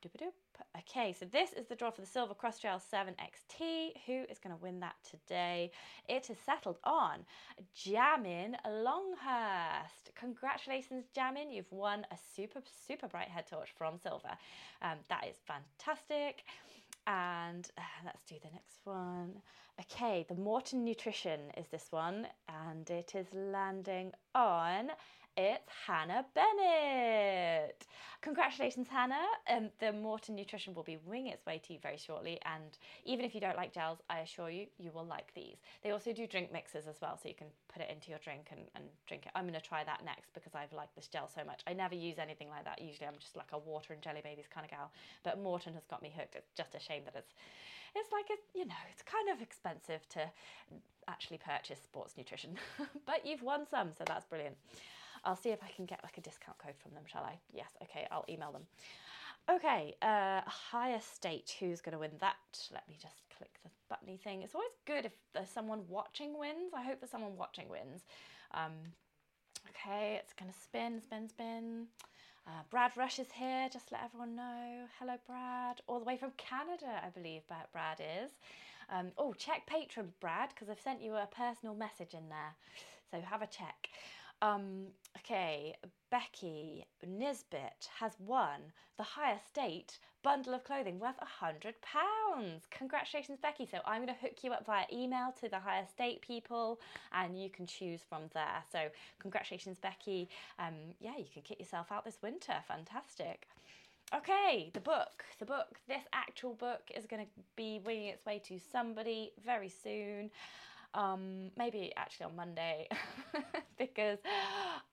okay, 0.80 1.14
so 1.18 1.26
this 1.26 1.54
is 1.54 1.68
the 1.68 1.76
draw 1.76 1.90
for 1.90 2.02
the 2.02 2.08
Silva 2.08 2.34
Cross 2.36 2.60
Trail 2.60 2.82
7XT. 2.94 3.92
Who 4.06 4.26
is 4.30 4.40
going 4.40 4.56
to 4.56 4.62
win 4.62 4.82
that 4.82 4.96
today? 5.10 5.72
It 6.10 6.30
is 6.30 6.38
settled 6.46 6.80
on 6.84 7.20
Jamin 7.74 8.56
Longhurst. 8.66 10.12
Congratulations, 10.16 11.06
Jamin. 11.16 11.54
You've 11.54 11.72
won 11.72 12.06
a 12.12 12.18
super, 12.36 12.62
super 12.88 13.08
bright 13.08 13.30
head 13.30 13.48
torch 13.50 13.70
from 13.78 13.98
Silva. 13.98 14.38
Um, 14.82 14.98
that 15.08 15.26
is 15.30 15.38
fantastic. 15.48 16.44
And 17.06 17.70
uh, 17.78 17.82
let's 18.06 18.24
do 18.24 18.36
the 18.42 18.52
next 18.54 18.80
one. 18.86 19.42
Okay, 19.80 20.26
the 20.30 20.36
Maurten 20.36 20.84
Nutrition 20.84 21.40
is 21.58 21.68
this 21.68 21.88
one, 21.90 22.28
and 22.48 22.90
it 22.90 23.14
is 23.16 23.28
landing 23.34 24.12
on 24.36 24.92
it's 25.36 25.70
Hannah 25.88 26.26
Bennett. 26.36 27.86
Congratulations, 28.22 28.88
Hannah. 28.90 29.26
Um, 29.50 29.70
the 29.80 29.88
Maurten 29.88 30.30
Nutrition 30.30 30.74
will 30.74 30.84
be 30.84 30.98
winging 31.06 31.34
its 31.34 31.46
way 31.46 31.62
to 31.66 31.74
you 31.74 31.80
very 31.80 31.98
shortly. 31.98 32.40
And 32.46 32.78
even 33.04 33.26
if 33.26 33.34
you 33.36 33.42
don't 33.42 33.58
like 33.58 33.74
gels, 33.74 34.00
I 34.10 34.20
assure 34.20 34.50
you, 34.50 34.68
you 34.78 34.92
will 34.94 35.06
like 35.06 35.34
these. 35.34 35.58
They 35.84 35.92
also 35.92 36.14
do 36.14 36.28
drink 36.28 36.52
mixes 36.54 36.88
as 36.88 37.02
well, 37.02 37.20
so 37.22 37.28
you 37.28 37.36
can 37.36 37.48
put 37.72 37.82
it 37.82 37.90
into 37.90 38.10
your 38.10 38.20
drink 38.20 38.48
and, 38.52 38.62
and 38.76 38.86
drink 39.08 39.26
it. 39.26 39.32
I'm 39.36 39.44
going 39.44 39.60
to 39.60 39.68
try 39.68 39.84
that 39.84 40.06
next 40.06 40.34
because 40.34 40.54
I've 40.56 40.72
liked 40.72 40.96
this 40.96 41.08
gel 41.08 41.28
so 41.28 41.44
much. 41.44 41.62
I 41.68 41.74
never 41.74 41.96
use 41.96 42.18
anything 42.20 42.50
like 42.50 42.64
that. 42.66 42.82
Usually 42.82 43.08
I'm 43.08 43.20
just 43.20 43.36
like 43.36 43.52
a 43.52 43.58
water 43.58 43.94
and 43.94 44.02
jelly 44.02 44.22
babies 44.24 44.46
kind 44.54 44.66
of 44.66 44.72
gal. 44.72 44.92
But 45.24 45.44
Maurten 45.44 45.74
has 45.74 45.86
got 45.90 46.02
me 46.02 46.14
hooked. 46.16 46.36
It's 46.36 46.52
just 46.56 46.76
a 46.76 46.80
shame 46.80 47.04
that 47.06 47.16
it's 47.16 47.34
it's 47.96 48.12
like 48.12 48.26
a 48.32 48.58
you 48.58 48.66
know 48.66 48.84
it's 48.92 49.04
kind 49.04 49.30
of 49.30 49.42
expensive 49.42 50.08
to 50.10 50.22
actually 51.08 51.38
purchase 51.38 51.80
sports 51.84 52.16
nutrition 52.18 52.58
but 53.06 53.24
you've 53.24 53.44
won 53.44 53.68
some 53.70 53.90
so 53.96 54.04
that's 54.08 54.26
brilliant 54.26 54.56
I'll 55.26 55.36
see 55.36 55.50
if 55.50 55.64
I 55.64 55.72
can 55.76 55.86
get 55.86 56.02
like 56.04 56.18
a 56.18 56.22
discount 56.22 56.58
code 56.58 56.76
from 56.82 56.94
them, 56.94 57.04
shall 57.06 57.24
I? 57.24 57.40
Yes, 57.54 57.70
okay, 57.84 58.08
I'll 58.12 58.26
email 58.30 58.52
them. 58.52 58.64
Okay, 59.50 59.96
uh, 60.02 60.42
higher 60.46 61.02
state, 61.02 61.54
who's 61.60 61.82
going 61.82 61.94
to 61.94 62.00
win 62.00 62.12
that? 62.20 62.36
Let 62.72 62.88
me 62.88 62.98
just 63.02 63.22
click 63.38 63.52
the 63.64 63.70
buttony 63.90 64.18
thing. 64.18 64.42
It's 64.42 64.56
always 64.56 64.72
good 64.86 65.06
if 65.06 65.12
there's 65.34 65.50
someone 65.50 65.82
watching 65.90 66.38
wins. 66.40 66.74
I 66.74 66.84
hope 66.84 67.02
that 67.02 67.10
someone 67.10 67.36
watching 67.36 67.68
wins. 67.68 68.04
Um, 68.54 68.72
okay, 69.70 70.20
it's 70.22 70.34
going 70.34 70.52
to 70.52 70.58
spin, 70.58 71.02
spin, 71.02 71.28
spin. 71.28 71.88
Uh, 72.48 72.62
Brad 72.70 72.92
Rush 72.96 73.20
is 73.20 73.32
here, 73.34 73.70
just 73.72 73.92
let 73.92 74.04
everyone 74.04 74.36
know. 74.36 74.86
Hello, 75.00 75.16
Brad. 75.28 75.82
All 75.88 76.00
the 76.00 76.06
way 76.06 76.18
from 76.18 76.32
Canada, 76.38 77.02
I 77.06 77.10
believe 77.10 77.42
Brad 77.72 78.00
is. 78.00 78.32
Um, 78.90 79.12
oh, 79.18 79.34
check 79.34 79.70
Patreon, 79.70 80.08
Brad, 80.20 80.50
because 80.50 80.70
I've 80.70 80.80
sent 80.80 81.02
you 81.02 81.16
a 81.16 81.28
personal 81.36 81.76
message 81.76 82.14
in 82.14 82.30
there. 82.30 82.56
So 83.12 83.22
have 83.22 83.42
a 83.42 83.48
check. 83.48 83.90
Um, 84.44 84.88
okay, 85.20 85.74
Becky 86.12 86.86
Nisbet 87.08 87.88
has 87.98 88.12
won 88.20 88.60
the 88.98 89.04
higher 89.04 89.40
state 89.50 90.00
bundle 90.22 90.54
of 90.54 90.66
clothing 90.66 91.00
worth 91.00 91.16
a 91.22 91.26
hundred 91.26 91.76
pounds. 91.82 92.64
Congratulations, 92.70 93.40
Becky. 93.42 93.66
So 93.66 93.78
I'm 93.86 94.04
going 94.04 94.14
to 94.14 94.22
hook 94.22 94.44
you 94.44 94.52
up 94.52 94.66
via 94.66 94.84
email 94.92 95.34
to 95.40 95.48
the 95.48 95.60
higher 95.60 95.86
state 95.90 96.22
people, 96.22 96.82
and 97.14 97.42
you 97.42 97.50
can 97.50 97.66
choose 97.66 98.02
from 98.08 98.24
there. 98.34 98.62
So 98.70 98.90
congratulations, 99.20 99.80
Becky. 99.80 100.28
Um, 100.60 100.76
yeah, 101.00 101.16
you 101.18 101.26
can 101.32 101.42
kit 101.42 101.58
yourself 101.58 101.90
out 101.90 102.04
this 102.04 102.18
winter. 102.22 102.56
Fantastic. 102.68 103.48
Okay, 104.14 104.72
the 104.74 104.82
book. 104.82 105.24
The 105.40 105.46
book. 105.46 105.80
This 105.88 106.04
actual 106.12 106.54
book 106.56 106.82
is 106.94 107.06
going 107.06 107.24
to 107.24 107.32
be 107.56 107.80
winging 107.86 108.10
its 108.10 108.26
way 108.26 108.42
to 108.50 108.60
somebody 108.60 109.32
very 109.46 109.70
soon 109.70 110.32
um, 110.94 111.52
maybe 111.58 111.92
actually 111.98 112.26
on 112.26 112.36
Monday 112.36 112.88
because 113.78 114.20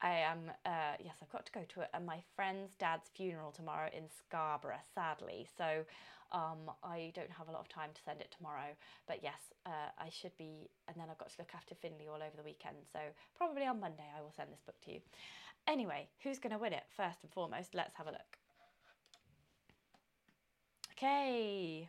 I 0.00 0.10
am, 0.10 0.50
uh, 0.64 0.96
yes, 1.02 1.16
I've 1.22 1.30
got 1.30 1.46
to 1.46 1.52
go 1.52 1.60
to 1.74 1.88
a, 1.94 2.00
my 2.00 2.18
friend's 2.34 2.72
dad's 2.78 3.08
funeral 3.14 3.52
tomorrow 3.52 3.90
in 3.96 4.04
Scarborough, 4.08 4.82
sadly. 4.94 5.46
So 5.56 5.84
um, 6.32 6.70
I 6.82 7.12
don't 7.14 7.30
have 7.30 7.48
a 7.48 7.52
lot 7.52 7.60
of 7.60 7.68
time 7.68 7.90
to 7.94 8.00
send 8.02 8.20
it 8.20 8.34
tomorrow. 8.36 8.70
But 9.06 9.20
yes, 9.22 9.40
uh, 9.66 9.90
I 9.98 10.08
should 10.10 10.36
be, 10.38 10.70
and 10.88 10.96
then 10.96 11.06
I've 11.10 11.18
got 11.18 11.30
to 11.30 11.36
look 11.38 11.50
after 11.54 11.74
Finley 11.74 12.08
all 12.08 12.16
over 12.16 12.36
the 12.36 12.44
weekend. 12.44 12.76
So 12.92 13.00
probably 13.36 13.66
on 13.66 13.80
Monday 13.80 14.06
I 14.16 14.20
will 14.20 14.32
send 14.36 14.50
this 14.52 14.62
book 14.64 14.80
to 14.84 14.92
you. 14.92 15.00
Anyway, 15.68 16.08
who's 16.22 16.38
going 16.38 16.52
to 16.52 16.58
win 16.58 16.72
it? 16.72 16.84
First 16.96 17.18
and 17.22 17.32
foremost, 17.32 17.74
let's 17.74 17.94
have 17.96 18.06
a 18.06 18.12
look. 18.12 18.38
Okay. 20.92 21.88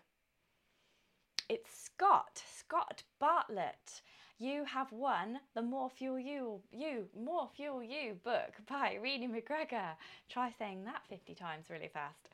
It's 1.52 1.84
Scott, 1.84 2.42
Scott 2.50 3.04
Bartlett. 3.20 4.02
You 4.40 4.64
have 4.64 4.90
won 4.94 5.38
the 5.54 5.62
More 5.62 5.90
Fuel 5.90 6.18
You, 6.18 6.62
You, 6.72 7.10
More 7.14 7.50
Fuel 7.58 7.84
You 7.84 8.14
book 8.24 8.54
by 8.70 8.98
Renee 9.04 9.28
McGregor. 9.28 9.90
Try 10.30 10.54
saying 10.58 10.86
that 10.86 11.02
50 11.10 11.36
times 11.36 11.66
really 11.70 11.90
fast. 11.94 12.30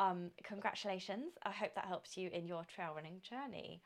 Um, 0.00 0.32
congratulations. 0.42 1.34
I 1.44 1.52
hope 1.52 1.76
that 1.76 1.84
helps 1.84 2.16
you 2.16 2.28
in 2.30 2.48
your 2.48 2.64
trail 2.64 2.90
running 2.96 3.20
journey. 3.22 3.82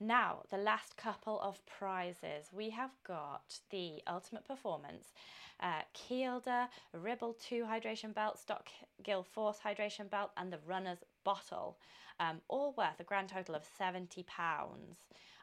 Now, 0.00 0.42
the 0.50 0.58
last 0.58 0.96
couple 0.96 1.40
of 1.40 1.64
prizes. 1.66 2.50
We 2.52 2.70
have 2.70 2.90
got 3.04 3.58
the 3.70 4.00
Ultimate 4.06 4.46
Performance, 4.46 5.12
uh, 5.60 5.82
Kielder 5.92 6.68
Ribble 6.92 7.36
2 7.48 7.64
hydration 7.64 8.14
belt, 8.14 8.38
Stock 8.38 8.68
Gill 9.02 9.24
Force 9.24 9.58
hydration 9.64 10.08
belt, 10.08 10.30
and 10.36 10.52
the 10.52 10.60
Runner's 10.66 11.02
Bottle 11.24 11.78
um, 12.20 12.40
all 12.48 12.74
worth 12.76 13.00
a 13.00 13.04
grand 13.04 13.28
total 13.28 13.54
of 13.54 13.64
£70. 13.78 14.24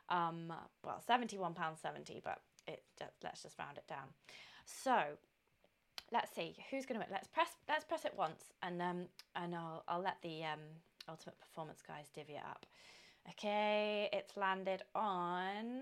Um, 0.09 0.53
well, 0.83 1.03
£71.70, 1.07 2.21
but 2.23 2.39
it 2.67 2.83
let's 3.23 3.43
just 3.43 3.59
round 3.59 3.77
it 3.77 3.87
down. 3.87 4.07
So 4.65 5.01
let's 6.11 6.33
see 6.33 6.55
who's 6.69 6.85
going 6.85 6.99
to 6.99 7.05
win. 7.05 7.11
Let's 7.11 7.27
press 7.27 7.49
let's 7.67 7.85
press 7.85 8.05
it 8.05 8.13
once, 8.17 8.43
and 8.61 8.81
um, 8.81 9.05
and 9.35 9.55
I'll 9.55 9.83
I'll 9.87 10.01
let 10.01 10.17
the 10.21 10.43
um, 10.43 10.59
ultimate 11.09 11.39
performance 11.39 11.81
guys 11.85 12.09
divvy 12.13 12.33
it 12.33 12.43
up. 12.47 12.65
Okay, 13.29 14.07
it's 14.13 14.37
landed 14.37 14.83
on 14.93 15.81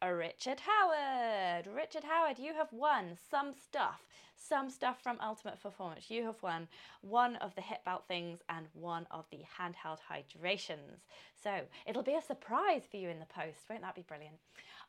Richard 0.00 0.60
Howard. 0.60 1.66
Richard 1.66 2.04
Howard, 2.04 2.38
you 2.38 2.54
have 2.54 2.72
won 2.72 3.18
some 3.30 3.52
stuff, 3.52 4.06
some 4.36 4.70
stuff 4.70 5.02
from 5.02 5.18
Ultimate 5.20 5.60
Performance. 5.60 6.08
You 6.08 6.24
have 6.24 6.40
won 6.40 6.68
one 7.00 7.34
of 7.36 7.52
the 7.56 7.62
hip 7.62 7.84
belt 7.84 8.04
things 8.06 8.38
and 8.48 8.66
one 8.74 9.08
of 9.10 9.24
the 9.32 9.38
handheld 9.58 9.98
hydrations. 10.08 11.00
So 11.42 11.62
it'll 11.84 12.04
be 12.04 12.14
a 12.14 12.22
surprise 12.22 12.82
for 12.88 12.96
you 12.96 13.08
in 13.08 13.18
the 13.18 13.26
post. 13.26 13.58
Won't 13.68 13.82
that 13.82 13.96
be 13.96 14.02
brilliant? 14.02 14.36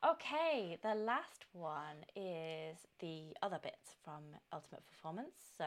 Okay, 0.07 0.77
the 0.83 0.93
last 0.93 1.45
one 1.53 2.05
is 2.15 2.77
the 3.00 3.33
other 3.41 3.59
bits 3.63 3.95
from 4.03 4.21
Ultimate 4.53 4.83
Performance. 4.85 5.33
So 5.57 5.65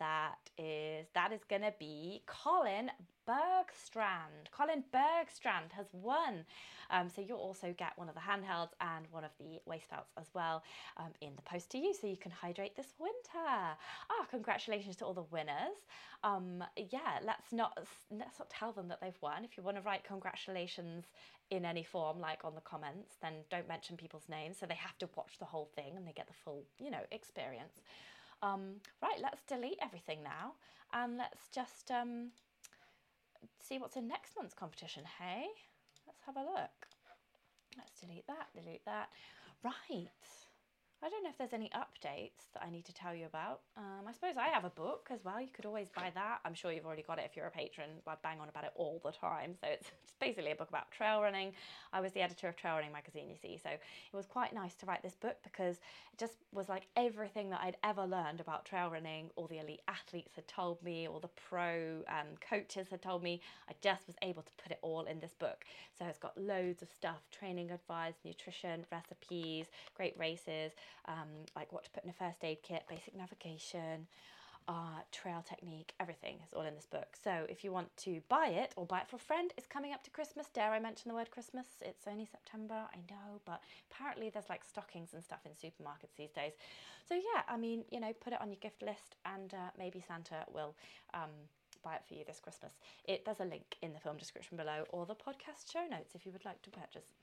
that 0.00 0.50
is 0.58 1.06
that 1.14 1.32
is 1.32 1.44
going 1.48 1.62
to 1.62 1.72
be 1.78 2.22
Colin 2.26 2.90
Bergstrand. 3.28 4.50
Colin 4.50 4.82
Bergstrand 4.92 5.70
has 5.76 5.86
won. 5.92 6.44
Um, 6.90 7.08
so 7.08 7.22
you'll 7.22 7.38
also 7.38 7.72
get 7.78 7.92
one 7.96 8.08
of 8.08 8.16
the 8.16 8.20
handhelds 8.20 8.70
and 8.80 9.06
one 9.12 9.22
of 9.22 9.30
the 9.38 9.60
waist 9.64 9.88
belts 9.88 10.10
as 10.18 10.26
well 10.34 10.64
um, 10.96 11.12
in 11.20 11.36
the 11.36 11.42
post 11.42 11.70
to 11.70 11.78
you 11.78 11.94
so 11.94 12.08
you 12.08 12.16
can 12.16 12.32
hydrate 12.32 12.74
this 12.74 12.94
winter. 12.98 13.16
Ah, 13.36 14.26
congratulations 14.28 14.96
to 14.96 15.04
all 15.04 15.14
the 15.14 15.22
winners. 15.30 15.78
Um, 16.24 16.64
yeah, 16.76 17.20
let's 17.24 17.52
not 17.52 17.78
let's 18.10 18.38
not 18.38 18.50
tell 18.50 18.72
them 18.72 18.88
that 18.88 19.00
they've 19.00 19.18
won. 19.20 19.44
If 19.44 19.56
you 19.56 19.62
want 19.62 19.76
to 19.76 19.82
write 19.82 20.02
congratulations 20.02 21.04
in 21.50 21.64
any 21.64 21.84
form, 21.84 22.20
like 22.20 22.44
on 22.44 22.54
the 22.54 22.60
comments, 22.62 23.16
then 23.22 23.34
don't 23.50 23.68
mention 23.68 23.96
people's 23.96 24.28
names 24.28 24.58
so 24.58 24.66
they 24.66 24.74
have 24.74 24.98
to 24.98 25.08
watch 25.16 25.38
the 25.38 25.44
whole 25.44 25.70
thing 25.76 25.96
and 25.96 26.06
they 26.06 26.12
get 26.12 26.26
the 26.26 26.34
full, 26.44 26.64
you 26.78 26.90
know, 26.90 27.02
experience. 27.12 27.80
Um, 28.42 28.80
right, 29.02 29.20
let's 29.22 29.42
delete 29.42 29.78
everything 29.82 30.22
now 30.22 30.52
and 30.92 31.18
let's 31.18 31.48
just 31.54 31.90
um, 31.90 32.30
see 33.60 33.78
what's 33.78 33.96
in 33.96 34.08
next 34.08 34.36
month's 34.36 34.54
competition, 34.54 35.04
hey? 35.18 35.46
Let's 36.06 36.22
have 36.26 36.36
a 36.36 36.40
look. 36.40 36.88
Let's 37.76 38.00
delete 38.00 38.26
that, 38.26 38.48
delete 38.54 38.84
that. 38.86 39.08
Right. 39.62 40.08
I 41.02 41.08
don't 41.08 41.24
know 41.24 41.30
if 41.30 41.38
there's 41.38 41.54
any 41.54 41.70
updates 41.74 42.52
that 42.52 42.62
I 42.62 42.68
need 42.68 42.84
to 42.84 42.92
tell 42.92 43.14
you 43.14 43.24
about. 43.24 43.60
Um, 43.78 44.06
I 44.06 44.12
suppose 44.12 44.34
I 44.36 44.48
have 44.48 44.66
a 44.66 44.70
book 44.70 45.08
as 45.10 45.24
well. 45.24 45.40
You 45.40 45.48
could 45.50 45.64
always 45.64 45.88
buy 45.88 46.10
that. 46.14 46.40
I'm 46.44 46.52
sure 46.52 46.72
you've 46.72 46.84
already 46.84 47.02
got 47.02 47.18
it 47.18 47.24
if 47.24 47.34
you're 47.34 47.46
a 47.46 47.50
patron. 47.50 47.88
I 48.06 48.16
bang 48.22 48.38
on 48.38 48.50
about 48.50 48.64
it 48.64 48.72
all 48.74 49.00
the 49.02 49.10
time. 49.10 49.54
So 49.58 49.66
it's, 49.68 49.90
it's 50.04 50.12
basically 50.20 50.50
a 50.50 50.54
book 50.54 50.68
about 50.68 50.90
trail 50.90 51.22
running. 51.22 51.52
I 51.94 52.02
was 52.02 52.12
the 52.12 52.20
editor 52.20 52.48
of 52.48 52.56
Trail 52.56 52.74
Running 52.74 52.92
magazine, 52.92 53.30
you 53.30 53.36
see. 53.40 53.58
So 53.62 53.70
it 53.70 53.80
was 54.12 54.26
quite 54.26 54.52
nice 54.52 54.74
to 54.74 54.86
write 54.86 55.02
this 55.02 55.14
book 55.14 55.36
because 55.42 55.76
it 55.76 56.18
just 56.18 56.34
was 56.52 56.68
like 56.68 56.86
everything 56.96 57.48
that 57.48 57.60
I'd 57.62 57.78
ever 57.82 58.04
learned 58.04 58.40
about 58.40 58.66
trail 58.66 58.90
running, 58.90 59.30
all 59.36 59.46
the 59.46 59.58
elite 59.58 59.80
athletes 59.88 60.34
had 60.34 60.48
told 60.48 60.82
me, 60.82 61.08
all 61.08 61.20
the 61.20 61.28
pro 61.28 62.02
um, 62.08 62.36
coaches 62.46 62.88
had 62.90 63.00
told 63.00 63.22
me. 63.22 63.40
I 63.70 63.72
just 63.80 64.06
was 64.06 64.16
able 64.20 64.42
to 64.42 64.52
put 64.62 64.70
it 64.70 64.78
all 64.82 65.04
in 65.04 65.18
this 65.18 65.32
book. 65.38 65.64
So 65.98 66.04
it's 66.04 66.18
got 66.18 66.36
loads 66.36 66.82
of 66.82 66.90
stuff 66.90 67.22
training 67.30 67.70
advice, 67.70 68.16
nutrition, 68.22 68.84
recipes, 68.92 69.66
great 69.96 70.14
races 70.18 70.72
um, 71.06 71.28
like 71.56 71.72
what 71.72 71.84
to 71.84 71.90
put 71.90 72.04
in 72.04 72.10
a 72.10 72.12
first 72.12 72.42
aid 72.44 72.58
kit, 72.62 72.84
basic 72.88 73.16
navigation, 73.16 74.06
uh, 74.68 75.02
trail 75.10 75.44
technique, 75.46 75.94
everything 75.98 76.36
is 76.46 76.52
all 76.52 76.62
in 76.62 76.74
this 76.74 76.86
book. 76.86 77.16
So 77.22 77.44
if 77.48 77.64
you 77.64 77.72
want 77.72 77.94
to 77.98 78.20
buy 78.28 78.46
it 78.48 78.72
or 78.76 78.86
buy 78.86 79.00
it 79.00 79.08
for 79.08 79.16
a 79.16 79.20
friend, 79.20 79.52
it's 79.56 79.66
coming 79.66 79.92
up 79.92 80.04
to 80.04 80.10
Christmas. 80.10 80.46
Dare 80.52 80.70
I 80.70 80.78
mention 80.78 81.08
the 81.08 81.14
word 81.14 81.30
Christmas? 81.30 81.66
It's 81.80 82.06
only 82.06 82.24
September, 82.24 82.74
I 82.74 82.98
know, 83.10 83.40
but 83.44 83.60
apparently 83.90 84.30
there's 84.30 84.48
like 84.48 84.62
stockings 84.64 85.10
and 85.12 85.24
stuff 85.24 85.40
in 85.44 85.52
supermarkets 85.52 86.14
these 86.16 86.30
days. 86.30 86.52
So 87.08 87.14
yeah, 87.14 87.42
I 87.48 87.56
mean, 87.56 87.84
you 87.90 87.98
know, 87.98 88.12
put 88.20 88.32
it 88.32 88.40
on 88.40 88.48
your 88.48 88.60
gift 88.60 88.82
list 88.82 89.16
and 89.24 89.52
uh, 89.54 89.70
maybe 89.78 90.02
Santa 90.06 90.44
will. 90.52 90.74
Um, 91.14 91.30
buy 91.82 91.94
it 91.94 92.02
for 92.06 92.12
you 92.12 92.24
this 92.26 92.40
Christmas. 92.40 92.72
It 93.06 93.24
there's 93.24 93.40
a 93.40 93.44
link 93.46 93.76
in 93.80 93.94
the 93.94 93.98
film 93.98 94.18
description 94.18 94.58
below 94.58 94.84
or 94.90 95.06
the 95.06 95.14
podcast 95.14 95.72
show 95.72 95.86
notes 95.90 96.14
if 96.14 96.26
you 96.26 96.32
would 96.32 96.44
like 96.44 96.60
to 96.60 96.70
purchase. 96.70 97.19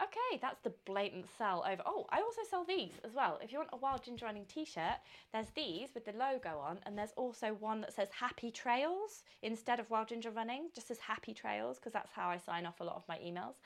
Okay, 0.00 0.38
that's 0.40 0.60
the 0.60 0.72
blatant 0.84 1.26
sell 1.36 1.64
over. 1.68 1.82
Oh, 1.84 2.06
I 2.10 2.20
also 2.20 2.42
sell 2.48 2.64
these 2.64 2.92
as 3.04 3.14
well. 3.14 3.40
If 3.42 3.50
you 3.50 3.58
want 3.58 3.70
a 3.72 3.76
Wild 3.76 4.04
Ginger 4.04 4.26
Running 4.26 4.44
t-shirt, 4.46 4.98
there's 5.32 5.50
these 5.56 5.88
with 5.92 6.04
the 6.04 6.12
logo 6.12 6.58
on, 6.58 6.78
and 6.86 6.96
there's 6.96 7.12
also 7.16 7.54
one 7.54 7.80
that 7.80 7.92
says 7.92 8.08
Happy 8.12 8.52
Trails 8.52 9.24
instead 9.42 9.80
of 9.80 9.90
Wild 9.90 10.08
Ginger 10.08 10.30
Running, 10.30 10.68
just 10.72 10.90
as 10.92 10.98
Happy 10.98 11.34
Trails, 11.34 11.78
because 11.78 11.92
that's 11.92 12.12
how 12.12 12.28
I 12.28 12.38
sign 12.38 12.64
off 12.64 12.78
a 12.80 12.84
lot 12.84 12.94
of 12.94 13.02
my 13.08 13.18
emails. 13.18 13.56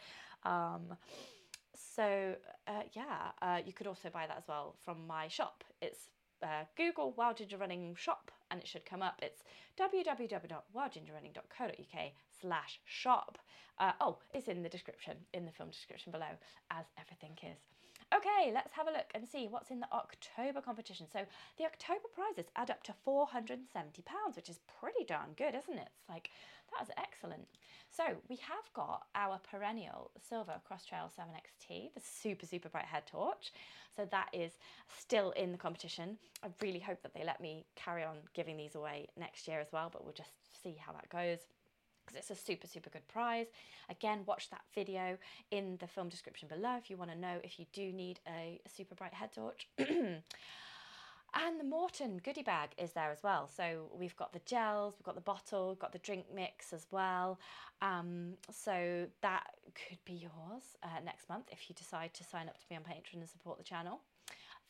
Um, 0.45 0.97
so 1.75 2.35
uh, 2.67 2.83
yeah, 2.95 3.33
uh, 3.43 3.59
you 3.65 3.73
could 3.75 3.87
also 3.87 4.09
buy 4.09 4.27
that 4.27 4.39
as 4.39 4.49
well 4.49 4.75
from 4.85 5.07
my 5.07 5.29
shop. 5.29 5.65
It's 5.83 6.09
uh, 6.43 6.65
Google 6.77 7.12
Wild 7.17 7.37
Ginger 7.37 7.59
Running 7.59 7.95
shop 7.95 8.31
and 8.52 8.61
it 8.61 8.68
should 8.68 8.85
come 8.85 9.02
up. 9.02 9.18
It's 9.23 9.42
www.wildgingerrunning.co.uk 9.80 12.12
slash 12.40 12.80
shop. 12.85 13.38
Uh, 13.78 13.92
oh, 14.00 14.18
it's 14.35 14.49
in 14.49 14.62
the 14.62 14.68
description, 14.68 15.16
in 15.32 15.47
the 15.47 15.52
film 15.52 15.71
description 15.71 16.12
below, 16.12 16.26
as 16.71 16.85
everything 17.00 17.38
is. 17.50 17.56
Okay, 18.14 18.52
let's 18.52 18.75
have 18.75 18.88
a 18.88 18.92
look 18.92 19.11
and 19.14 19.26
see 19.26 19.49
what's 19.49 19.71
in 19.71 19.81
the 19.81 19.90
October 19.90 20.61
competition. 20.61 21.07
So 21.11 21.21
the 21.57 21.64
October 21.64 22.09
prizes 22.14 22.50
add 22.57 22.71
up 22.71 22.83
to 22.85 22.95
£470, 23.07 24.37
which 24.37 24.50
is 24.50 24.61
pretty 24.81 25.04
darn 25.07 25.31
good, 25.37 25.54
isn't 25.54 25.78
it? 25.78 25.88
It's 25.99 26.09
like, 26.11 26.28
that 26.73 26.83
is 26.83 26.90
excellent. 26.99 27.47
So 27.90 28.04
we 28.28 28.37
have 28.37 28.71
got 28.75 29.07
our 29.14 29.40
perennial 29.50 30.11
Silva 30.28 30.61
Cross 30.66 30.87
Trail 30.87 31.11
7XT, 31.19 31.95
the 31.95 32.00
super, 32.00 32.45
super 32.45 32.69
bright 32.69 32.85
head 32.85 33.07
torch. 33.07 33.52
So 33.97 34.07
that 34.11 34.28
is 34.35 34.52
still 34.99 35.31
in 35.31 35.50
the 35.50 35.59
competition. 35.59 36.19
I 36.45 36.49
really 36.61 36.81
hope 36.81 37.02
that 37.02 37.14
they 37.14 37.25
let 37.25 37.40
me 37.40 37.64
carry 37.76 38.04
on 38.04 38.16
giving 38.35 38.59
these 38.59 38.75
away 38.75 39.09
next 39.19 39.49
year 39.49 39.61
as 39.61 39.73
well, 39.73 39.88
but 39.90 40.04
we'll 40.04 40.12
just 40.12 40.33
see 40.62 40.76
how 40.78 40.92
that 40.92 41.09
goes 41.09 41.38
because 42.04 42.18
it's 42.18 42.30
a 42.30 42.44
super, 42.44 42.66
super 42.66 42.90
good 42.90 43.06
prize. 43.09 43.47
Again, 43.88 44.21
watch 44.26 44.50
that 44.50 44.62
video 44.75 45.18
in 45.50 45.76
the 45.80 45.87
film 45.87 46.09
description 46.09 46.49
below 46.49 46.76
if 46.76 46.90
you 46.90 46.97
want 46.97 47.11
to 47.11 47.18
know 47.18 47.38
if 47.42 47.59
you 47.59 47.66
do 47.73 47.92
need 47.92 48.21
a, 48.26 48.61
a 48.64 48.68
super 48.68 48.94
bright 48.94 49.14
head 49.14 49.30
torch. 49.32 49.68
And 51.35 51.59
the 51.59 51.64
Maurten 51.64 52.23
goodie 52.23 52.42
bag 52.42 52.71
is 52.76 52.92
there 52.92 53.11
as 53.11 53.23
well. 53.23 53.49
So 53.49 53.90
we've 53.99 54.16
got 54.16 54.35
the 54.35 54.40
gels, 54.40 54.94
we've 54.99 55.04
got 55.04 55.14
the 55.14 55.23
bottle, 55.23 55.71
we've 55.71 55.78
got 55.78 55.92
the 55.92 55.99
drink 55.99 56.26
mix 56.35 56.75
as 56.75 56.87
well. 56.90 57.38
Um, 57.80 58.35
so 58.50 59.06
that 59.23 59.47
could 59.75 59.99
be 60.04 60.12
yours 60.12 60.76
uh, 60.82 61.00
next 61.04 61.28
month 61.30 61.47
if 61.50 61.71
you 61.71 61.75
decide 61.75 62.12
to 62.14 62.25
sign 62.25 62.49
up 62.49 62.59
to 62.59 62.68
be 62.68 62.76
on 62.76 62.82
Patreon 62.82 63.21
and 63.21 63.28
support 63.28 63.56
the 63.56 63.64
channel. 63.64 64.00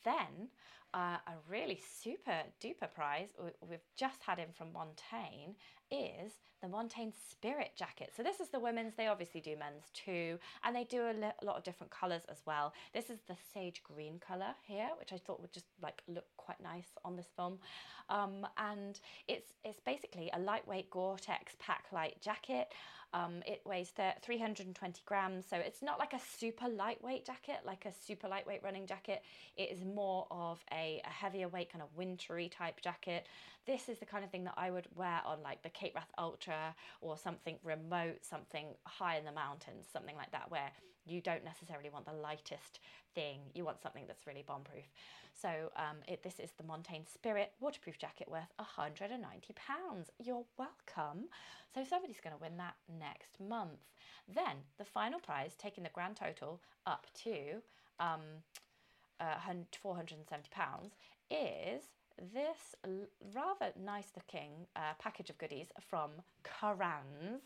Then 0.05 0.49
uh, 0.93 1.17
a 1.27 1.33
really 1.49 1.81
super 2.01 2.43
duper 2.61 2.93
prize 2.93 3.29
we've 3.67 3.79
just 3.97 4.21
had 4.23 4.39
in 4.39 4.51
from 4.53 4.67
Montane 4.71 5.55
is 5.93 6.33
the 6.61 6.69
Montane 6.69 7.11
Spirit 7.29 7.71
jacket. 7.75 8.11
So 8.15 8.23
this 8.23 8.39
is 8.39 8.47
the 8.47 8.59
women's, 8.59 8.93
they 8.95 9.07
obviously 9.07 9.41
do 9.41 9.55
men's 9.57 9.83
too, 9.93 10.39
and 10.63 10.73
they 10.73 10.85
do 10.85 11.01
a, 11.01 11.11
a 11.11 11.45
lot 11.45 11.57
of 11.57 11.63
different 11.63 11.91
colours 11.91 12.23
as 12.29 12.37
well. 12.45 12.73
This 12.93 13.09
is 13.09 13.19
the 13.27 13.35
sage 13.53 13.83
green 13.83 14.19
colour 14.25 14.55
here, 14.65 14.87
which 14.97 15.11
I 15.11 15.17
thought 15.17 15.41
would 15.41 15.51
just 15.51 15.65
like 15.81 16.01
look 16.07 16.25
quite 16.37 16.61
nice 16.63 16.87
on 17.03 17.17
this 17.17 17.27
film. 17.35 17.59
Um, 18.09 18.47
and 18.57 18.99
it's, 19.27 19.49
it's 19.65 19.81
basically 19.81 20.31
a 20.33 20.39
lightweight 20.39 20.89
Gore-Tex 20.89 21.53
Paclite 21.61 22.21
jacket. 22.21 22.69
Um, 23.13 23.43
it 23.45 23.61
weighs 23.63 23.91
320 24.23 25.01
grams, 25.05 25.45
so 25.47 25.57
it's 25.57 25.83
not 25.83 25.99
like 25.99 26.13
a 26.13 26.19
super 26.19 26.67
lightweight 26.67 27.25
jacket, 27.25 27.57
like 27.63 27.85
a 27.85 27.91
super 28.07 28.27
lightweight 28.27 28.63
running 28.63 28.87
jacket. 28.87 29.21
It 29.55 29.69
is 29.69 29.85
more 29.85 30.25
of 30.31 30.59
a, 30.71 30.99
a 31.05 31.09
heavier 31.09 31.47
weight, 31.47 31.71
kind 31.71 31.83
of 31.83 31.89
wintry 31.95 32.49
type 32.49 32.81
jacket. 32.81 33.27
This 33.67 33.87
is 33.87 33.99
the 33.99 34.05
kind 34.05 34.23
of 34.23 34.31
thing 34.31 34.45
that 34.45 34.55
I 34.57 34.71
would 34.71 34.87
wear 34.95 35.21
on 35.25 35.43
like 35.43 35.61
the 35.61 35.69
Cape 35.83 35.95
Wrath 35.95 36.11
Ultra 36.17 36.73
or 37.01 37.17
something 37.17 37.57
remote, 37.61 38.19
something 38.21 38.67
high 38.85 39.17
in 39.17 39.25
the 39.25 39.33
mountains, 39.33 39.87
something 39.91 40.15
like 40.15 40.31
that, 40.31 40.49
where 40.49 40.71
you 41.05 41.19
don't 41.19 41.43
necessarily 41.43 41.89
want 41.89 42.05
the 42.05 42.13
lightest 42.13 42.79
thing. 43.13 43.41
You 43.53 43.65
want 43.65 43.81
something 43.81 44.05
that's 44.07 44.25
really 44.25 44.45
bomb-proof. 44.47 44.85
So 45.33 45.49
um, 45.75 45.97
it, 46.07 46.23
this 46.23 46.39
is 46.39 46.51
the 46.51 46.63
Montane 46.63 47.05
Spirit 47.13 47.51
waterproof 47.59 47.97
jacket 47.97 48.29
worth 48.31 48.53
£190. 48.61 49.09
You're 50.23 50.45
welcome. 50.57 51.27
So 51.75 51.83
somebody's 51.83 52.21
going 52.23 52.35
to 52.35 52.41
win 52.41 52.55
that 52.57 52.75
next 52.97 53.41
month. 53.41 53.81
Then 54.33 54.63
the 54.77 54.85
final 54.85 55.19
prize, 55.19 55.51
taking 55.57 55.83
the 55.83 55.89
grand 55.89 56.15
total 56.15 56.61
up 56.87 57.07
to 57.25 57.61
um, 57.99 58.21
uh, 59.19 59.35
£470, 59.85 60.91
is 61.29 61.83
this 62.33 62.75
rather 63.33 63.71
nice 63.83 64.11
looking 64.15 64.51
uh, 64.75 64.93
package 64.99 65.29
of 65.29 65.37
goodies 65.37 65.67
from 65.89 66.11
Curranz, 66.43 67.41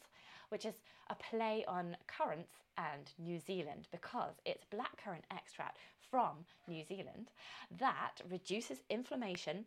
which 0.49 0.65
is 0.65 0.75
a 1.09 1.15
play 1.15 1.63
on 1.67 1.95
currants 2.07 2.51
and 2.77 3.11
New 3.17 3.39
Zealand 3.39 3.87
because 3.91 4.35
it's 4.45 4.65
blackcurrant 4.65 5.23
extract 5.31 5.77
from 6.09 6.45
New 6.67 6.83
Zealand 6.83 7.31
that 7.79 8.21
reduces 8.29 8.79
inflammation 8.89 9.65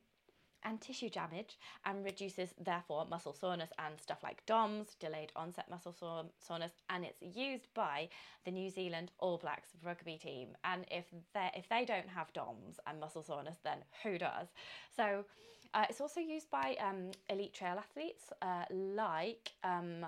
and 0.64 0.81
tissue 0.81 1.09
damage 1.09 1.59
and 1.85 2.05
reduces 2.05 2.55
therefore 2.62 3.07
muscle 3.09 3.33
soreness 3.33 3.70
and 3.79 4.01
stuff 4.01 4.23
like 4.23 4.44
DOMS, 4.46 4.96
delayed 5.01 5.33
onset 5.37 5.68
muscle 5.70 5.94
soreness, 6.38 6.73
and 6.88 7.05
it's 7.05 7.37
used 7.37 7.68
by 7.75 8.09
the 8.44 8.51
New 8.51 8.70
Zealand 8.70 9.11
All 9.18 9.38
Blacks 9.38 9.70
rugby 9.85 10.16
team. 10.16 10.49
And 10.64 10.85
if 10.90 11.05
they 11.35 11.51
if 11.55 11.68
they 11.68 11.85
don't 11.85 12.09
have 12.09 12.33
DOMS 12.33 12.79
and 12.87 13.01
muscle 13.01 13.23
soreness, 13.23 13.59
then 13.64 13.79
who 14.03 14.18
does? 14.18 14.49
So. 14.96 15.25
Uh, 15.73 15.85
it's 15.88 16.01
also 16.01 16.18
used 16.18 16.51
by 16.51 16.77
um, 16.81 17.12
elite 17.29 17.55
trail 17.55 17.77
athletes 17.79 18.33
uh, 18.42 18.64
like 18.73 19.53
um, 19.62 20.05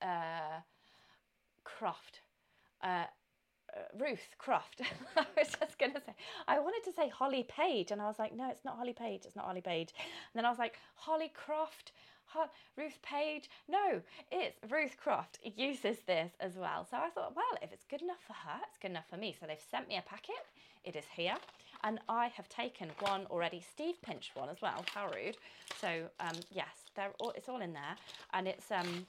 uh, 0.00 0.60
Croft, 1.62 2.20
uh, 2.82 3.04
Ruth 3.98 4.26
Croft. 4.38 4.80
I 5.16 5.26
was 5.36 5.48
just 5.58 5.78
going 5.78 5.92
to 5.92 6.00
say, 6.00 6.14
I 6.48 6.58
wanted 6.58 6.84
to 6.90 6.92
say 6.94 7.08
Holly 7.08 7.46
Page, 7.48 7.90
and 7.90 8.00
I 8.00 8.06
was 8.06 8.18
like, 8.18 8.34
no, 8.34 8.50
it's 8.50 8.64
not 8.64 8.76
Holly 8.76 8.92
Page, 8.92 9.22
it's 9.24 9.36
not 9.36 9.46
Holly 9.46 9.60
Page. 9.60 9.90
And 9.98 10.38
then 10.38 10.44
I 10.44 10.50
was 10.50 10.58
like, 10.58 10.76
Holly 10.94 11.32
Croft, 11.34 11.92
Ho- 12.26 12.50
Ruth 12.76 12.98
Page. 13.02 13.48
No, 13.68 14.00
it's 14.30 14.58
Ruth 14.70 14.96
Croft 14.96 15.38
uses 15.56 15.98
this 16.06 16.32
as 16.40 16.56
well. 16.56 16.86
So 16.90 16.96
I 16.96 17.10
thought, 17.10 17.34
well, 17.36 17.58
if 17.62 17.72
it's 17.72 17.84
good 17.84 18.02
enough 18.02 18.22
for 18.26 18.32
her, 18.34 18.58
it's 18.68 18.78
good 18.80 18.90
enough 18.90 19.08
for 19.08 19.16
me. 19.16 19.36
So 19.38 19.46
they've 19.46 19.58
sent 19.70 19.88
me 19.88 19.96
a 19.96 20.02
packet. 20.02 20.44
It 20.84 20.96
is 20.96 21.04
here. 21.14 21.36
And 21.82 21.98
I 22.08 22.28
have 22.28 22.48
taken 22.48 22.90
one 23.00 23.26
already. 23.30 23.60
Steve 23.60 24.00
pinched 24.02 24.36
one 24.36 24.48
as 24.48 24.62
well. 24.62 24.84
How 24.94 25.06
rude. 25.08 25.36
So 25.80 26.04
um, 26.20 26.36
yes, 26.50 26.84
they're 26.96 27.12
all, 27.20 27.30
it's 27.36 27.48
all 27.48 27.60
in 27.60 27.72
there. 27.72 27.96
And 28.32 28.48
it's 28.48 28.70
um, 28.70 29.06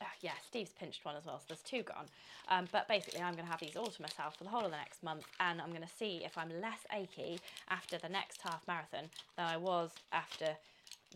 uh, 0.00 0.04
yeah, 0.20 0.32
Steve's 0.46 0.72
pinched 0.72 1.04
one 1.04 1.16
as 1.16 1.24
well, 1.24 1.38
so 1.38 1.44
there's 1.48 1.60
two 1.60 1.82
gone. 1.82 2.06
Um, 2.48 2.66
but 2.72 2.88
basically, 2.88 3.20
I'm 3.20 3.34
going 3.34 3.44
to 3.44 3.50
have 3.50 3.60
these 3.60 3.76
all 3.76 3.86
to 3.86 4.02
myself 4.02 4.36
for 4.36 4.44
the 4.44 4.50
whole 4.50 4.64
of 4.64 4.70
the 4.70 4.76
next 4.76 5.02
month, 5.02 5.24
and 5.40 5.60
I'm 5.60 5.70
going 5.70 5.82
to 5.82 5.96
see 5.98 6.22
if 6.24 6.36
I'm 6.36 6.50
less 6.60 6.80
achy 6.92 7.40
after 7.68 7.98
the 7.98 8.08
next 8.08 8.40
half 8.42 8.66
marathon 8.66 9.04
than 9.36 9.46
I 9.46 9.56
was 9.56 9.90
after 10.12 10.56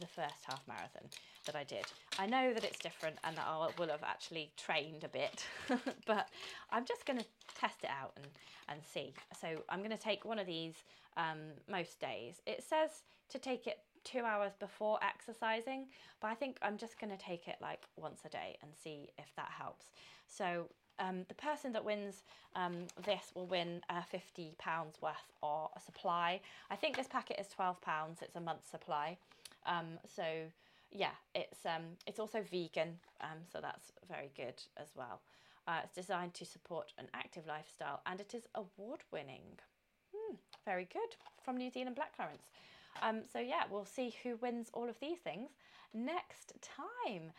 the 0.00 0.07
first 0.07 0.44
half 0.46 0.62
marathon 0.68 1.09
that 1.46 1.57
I 1.57 1.64
did. 1.64 1.85
I 2.18 2.26
know 2.26 2.52
that 2.52 2.64
it's 2.64 2.78
different 2.78 3.16
and 3.24 3.37
that 3.37 3.44
I 3.46 3.70
will 3.78 3.88
have 3.88 4.02
actually 4.04 4.50
trained 4.57 5.04
a 5.04 5.09
bit, 5.09 5.44
but 6.07 6.28
I'm 6.70 6.85
just 6.85 7.07
going 7.07 7.18
to 7.18 7.24
test 7.59 7.83
it 7.83 7.90
out 7.90 8.12
and, 8.16 8.26
and 8.68 8.81
see. 8.85 9.12
So 9.40 9.48
I'm 9.68 9.78
going 9.78 9.90
to 9.90 9.96
take 9.96 10.24
one 10.24 10.38
of 10.38 10.46
these 10.46 10.74
um, 11.16 11.38
most 11.68 12.00
days. 12.00 12.40
It 12.46 12.62
says 12.68 13.02
to 13.31 13.38
take 13.38 13.66
it 13.66 13.78
two 14.11 14.25
hours 14.25 14.53
before 14.59 14.99
exercising, 15.03 15.87
but 16.21 16.29
I 16.29 16.35
think 16.35 16.57
I'm 16.62 16.77
just 16.77 16.99
going 16.99 17.16
to 17.16 17.23
take 17.23 17.49
it 17.49 17.57
like 17.61 17.83
once 17.97 18.21
a 18.25 18.29
day 18.29 18.57
and 18.62 18.71
see 18.75 19.11
if 19.18 19.27
that 19.37 19.51
helps. 19.57 19.87
So 20.27 20.66
um, 20.99 21.25
the 21.29 21.35
person 21.35 21.73
that 21.73 21.85
wins 21.85 22.25
um, 22.57 22.87
this 23.05 23.33
will 23.35 23.47
win 23.47 23.83
uh, 23.90 24.03
£50 24.12 24.57
worth 25.01 25.16
of 25.42 25.71
a 25.77 25.81
supply. 25.81 26.40
I 26.71 26.77
think 26.77 26.97
this 26.97 27.07
packet 27.07 27.38
is 27.38 27.49
£12, 27.59 27.77
it's 28.23 28.37
a 28.37 28.40
month's 28.40 28.71
supply. 28.71 29.16
Um, 29.66 29.99
so 30.07 30.25
yeah, 30.90 31.11
it's 31.35 31.66
um, 31.66 31.83
it's 32.07 32.18
also 32.18 32.42
vegan, 32.51 32.99
um, 33.21 33.38
so 33.53 33.59
that's 33.61 33.92
very 34.09 34.31
good 34.35 34.62
as 34.79 34.88
well. 34.97 35.21
Uh, 35.66 35.81
it's 35.85 35.94
designed 35.94 36.33
to 36.33 36.47
support 36.47 36.94
an 36.99 37.09
active 37.12 37.47
lifestyle 37.47 38.01
and 38.07 38.21
it 38.21 38.33
is 38.35 38.44
award 38.55 39.01
winning. 39.12 39.42
Hmm, 40.14 40.37
very 40.64 40.88
good 40.90 41.16
from 41.44 41.59
New 41.59 41.71
Zealand 41.71 41.97
blackcurrants. 41.97 42.49
Um, 43.02 43.22
so 43.32 43.38
yeah, 43.38 43.62
we'll 43.70 43.84
see 43.84 44.14
who 44.22 44.37
wins 44.37 44.70
all 44.72 44.88
of 44.88 44.98
these 45.00 45.18
things 45.18 45.50
next 45.94 46.52
time. 46.62 47.32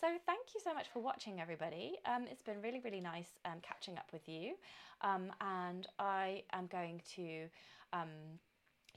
So 0.00 0.06
thank 0.26 0.54
you 0.54 0.60
so 0.62 0.74
much 0.74 0.86
for 0.92 1.00
watching, 1.00 1.40
everybody. 1.40 1.96
Um, 2.04 2.26
it's 2.30 2.42
been 2.42 2.60
really, 2.62 2.80
really 2.84 3.00
nice 3.00 3.30
um, 3.44 3.58
catching 3.62 3.96
up 3.96 4.08
with 4.12 4.28
you, 4.28 4.54
um, 5.02 5.32
and 5.40 5.86
I 5.98 6.42
am 6.52 6.66
going 6.66 7.00
to, 7.16 7.48
um, 7.92 8.08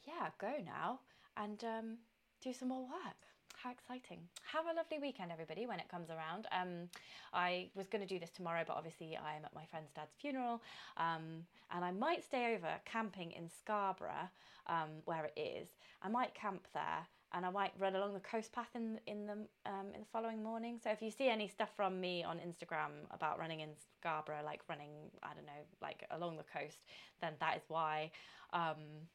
yeah, 0.08 0.30
go 0.40 0.54
now 0.64 1.00
and 1.38 1.64
um, 1.64 1.98
do 2.44 2.54
some 2.54 2.70
more 2.70 2.84
work. 2.84 3.29
How 3.62 3.72
exciting. 3.72 4.20
Have 4.54 4.68
a 4.72 4.74
lovely 4.74 5.00
weekend, 5.00 5.34
everybody, 5.34 5.66
when 5.66 5.80
it 5.80 5.90
comes 5.90 6.10
around. 6.10 6.48
Um, 6.54 6.88
I 7.34 7.68
was 7.76 7.90
going 7.90 8.02
to 8.02 8.08
do 8.08 8.18
this 8.18 8.30
tomorrow, 8.30 8.64
but 8.66 8.78
obviously 8.78 9.18
I'm 9.18 9.44
at 9.44 9.54
my 9.54 9.66
friend's 9.66 9.92
dad's 9.92 10.16
funeral. 10.18 10.62
Um, 10.96 11.44
and 11.70 11.84
I 11.84 11.92
might 11.92 12.24
stay 12.24 12.56
over 12.56 12.70
camping 12.86 13.34
in 13.34 13.50
Scarborough, 13.50 14.30
um, 14.68 15.02
where 15.04 15.26
it 15.26 15.38
is. 15.38 15.68
I 16.02 16.08
might 16.08 16.34
camp 16.34 16.68
there 16.74 17.06
and 17.34 17.46
I 17.46 17.50
might 17.50 17.74
run 17.78 17.98
along 17.98 18.14
the 18.14 18.22
coast 18.22 18.54
path 18.54 18.70
in 18.76 18.98
in 19.08 19.28
the 19.28 19.34
um, 19.66 19.88
in 19.94 20.00
the 20.00 20.08
following 20.14 20.42
morning. 20.42 20.80
So 20.82 20.90
if 20.90 21.02
you 21.02 21.12
see 21.12 21.28
any 21.28 21.50
stuff 21.50 21.70
from 21.76 22.00
me 22.00 22.24
on 22.24 22.38
Instagram 22.38 22.92
about 23.12 23.40
running 23.40 23.60
in 23.60 23.72
Scarborough, 24.00 24.42
like 24.46 24.62
running, 24.70 24.92
I 25.22 25.34
don't 25.34 25.46
know, 25.46 25.64
like 25.82 26.08
along 26.12 26.38
the 26.38 26.46
coast, 26.58 26.78
then 27.20 27.34
that 27.42 27.58
is 27.58 27.64
why. 27.68 28.12
Um, 28.54 29.10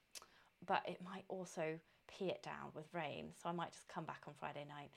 but 0.67 0.83
it 0.87 0.99
might 1.03 1.25
also 1.29 1.79
pee 2.07 2.27
it 2.27 2.43
down 2.43 2.71
with 2.75 2.87
rain. 2.93 3.29
So 3.43 3.49
I 3.49 3.53
might 3.53 3.73
just 3.73 3.89
come 3.89 4.05
back 4.05 4.23
on 4.27 4.35
Friday 4.39 4.65
night. 4.69 4.91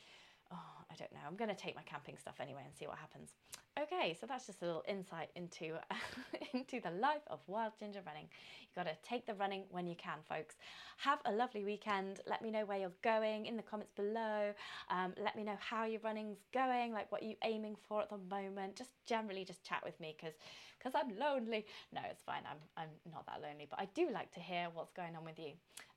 Oh, 0.51 0.83
I 0.89 0.95
don't 0.95 1.11
know. 1.11 1.19
I'm 1.27 1.35
going 1.35 1.49
to 1.49 1.55
take 1.55 1.75
my 1.75 1.81
camping 1.83 2.17
stuff 2.17 2.35
anyway 2.39 2.61
and 2.65 2.73
see 2.73 2.87
what 2.87 2.97
happens. 2.97 3.31
Okay, 3.79 4.17
so 4.19 4.25
that's 4.25 4.47
just 4.47 4.63
a 4.63 4.65
little 4.65 4.83
insight 4.87 5.29
into 5.35 5.77
into 6.53 6.79
the 6.79 6.89
life 6.89 7.21
of 7.27 7.39
wild 7.47 7.73
ginger 7.79 8.01
running. 8.07 8.23
You 8.23 8.83
got 8.83 8.89
to 8.89 8.97
take 9.07 9.27
the 9.27 9.35
running 9.35 9.63
when 9.69 9.85
you 9.85 9.95
can, 9.95 10.17
folks. 10.27 10.55
Have 10.97 11.19
a 11.25 11.31
lovely 11.31 11.63
weekend. 11.63 12.21
Let 12.27 12.41
me 12.41 12.49
know 12.49 12.65
where 12.65 12.79
you're 12.79 12.91
going 13.03 13.45
in 13.45 13.55
the 13.55 13.61
comments 13.61 13.91
below. 13.95 14.53
Um, 14.89 15.13
let 15.21 15.35
me 15.35 15.43
know 15.43 15.57
how 15.59 15.85
your 15.85 15.99
running's 16.01 16.39
going, 16.53 16.91
like 16.91 17.11
what 17.11 17.21
you're 17.21 17.35
aiming 17.43 17.75
for 17.87 18.01
at 18.01 18.09
the 18.09 18.17
moment. 18.17 18.77
Just 18.77 18.91
generally, 19.05 19.45
just 19.45 19.63
chat 19.63 19.83
with 19.85 19.99
me 19.99 20.15
because 20.17 20.33
because 20.79 20.93
I'm 20.95 21.15
lonely. 21.19 21.65
No, 21.93 22.01
it's 22.09 22.23
fine. 22.23 22.41
I'm 22.49 22.57
I'm 22.77 23.11
not 23.11 23.27
that 23.27 23.41
lonely, 23.43 23.67
but 23.69 23.79
I 23.79 23.87
do 23.93 24.09
like 24.11 24.31
to 24.33 24.39
hear 24.39 24.69
what's 24.73 24.93
going 24.93 25.15
on 25.15 25.23
with 25.23 25.37
you. 25.37 25.51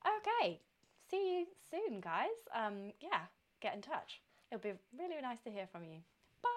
Okay, 0.04 0.60
see 1.10 1.38
you 1.38 1.46
soon, 1.70 2.00
guys. 2.00 2.28
Um, 2.54 2.92
yeah, 3.00 3.22
get 3.60 3.74
in 3.74 3.82
touch. 3.82 4.20
It'll 4.50 4.62
be 4.62 4.72
really 4.98 5.20
nice 5.20 5.40
to 5.44 5.50
hear 5.50 5.66
from 5.70 5.84
you. 5.84 5.98
Bye. 6.42 6.48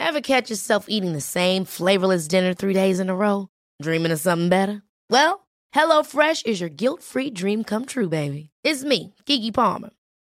Ever 0.00 0.20
catch 0.20 0.50
yourself 0.50 0.86
eating 0.88 1.12
the 1.12 1.20
same 1.20 1.64
flavorless 1.64 2.28
dinner 2.28 2.54
three 2.54 2.74
days 2.74 3.00
in 3.00 3.10
a 3.10 3.16
row? 3.16 3.48
Dreaming 3.82 4.12
of 4.12 4.20
something 4.20 4.48
better? 4.48 4.82
Well, 5.10 5.46
HelloFresh 5.74 6.46
is 6.46 6.60
your 6.60 6.70
guilt 6.70 7.02
free 7.02 7.30
dream 7.30 7.62
come 7.64 7.84
true, 7.84 8.08
baby. 8.08 8.50
It's 8.64 8.84
me, 8.84 9.14
Keke 9.26 9.52
Palmer. 9.52 9.90